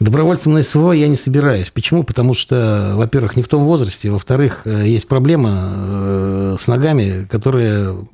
[0.00, 1.70] Добровольцем на СВО я не собираюсь.
[1.70, 2.04] Почему?
[2.04, 8.08] Потому что, во-первых, не в том возрасте, во-вторых, э, есть проблема э, с ногами, которые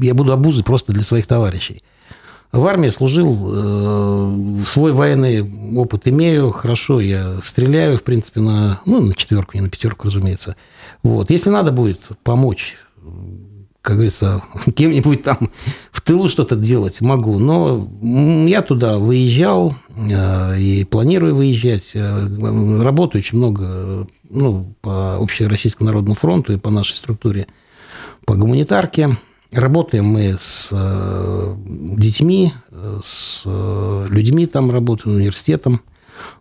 [0.00, 1.82] я буду обузой просто для своих товарищей.
[2.52, 9.00] В армии служил, э, свой военный опыт имею, хорошо, я стреляю, в принципе, на, ну,
[9.00, 10.56] на четверку, не на пятерку, разумеется.
[11.02, 11.30] Вот.
[11.30, 12.76] Если надо будет помочь
[13.82, 14.42] как говорится,
[14.74, 15.50] кем-нибудь там
[15.90, 17.38] в тылу что-то делать могу.
[17.38, 17.90] Но
[18.46, 21.90] я туда выезжал э, и планирую выезжать.
[21.94, 27.46] Э, работаю очень много ну, по Общероссийскому народному фронту и по нашей структуре
[28.26, 29.16] по гуманитарке.
[29.50, 32.52] Работаем мы с э, детьми,
[33.02, 35.80] с людьми там работаем, университетом.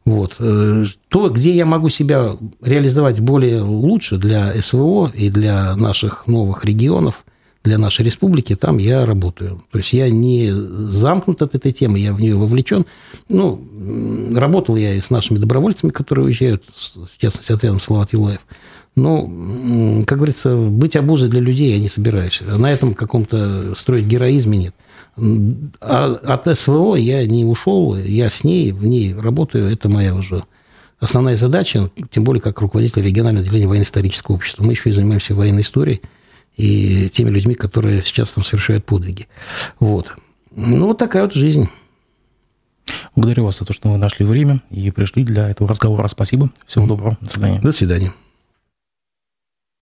[0.06, 0.38] Вот.
[0.38, 7.26] То, где я могу себя реализовать более лучше для СВО и для наших новых регионов,
[7.62, 9.60] для нашей республики, там я работаю.
[9.72, 12.86] То есть я не замкнут от этой темы, я в нее вовлечен.
[13.28, 13.62] Ну,
[14.34, 18.40] работал я и с нашими добровольцами, которые уезжают, в частности, отрядом Салават Юлаев.
[18.96, 22.42] Но, как говорится, быть обузой для людей я не собираюсь.
[22.42, 24.76] На этом каком-то строить героизме нет.
[25.82, 30.44] А от СВО я не ушел, я с ней, в ней работаю, это моя уже
[31.00, 34.64] основная задача, тем более как руководитель регионального отделения военно-исторического общества.
[34.64, 36.02] Мы еще и занимаемся военной историей
[36.58, 39.28] и теми людьми, которые сейчас там совершают подвиги.
[39.80, 40.14] Вот.
[40.56, 41.70] Ну, вот такая вот жизнь.
[43.16, 46.08] Благодарю вас за то, что вы нашли время и пришли для этого разговора.
[46.08, 46.50] Спасибо.
[46.66, 47.18] Всего доброго.
[47.22, 47.60] До свидания.
[47.62, 48.14] До свидания.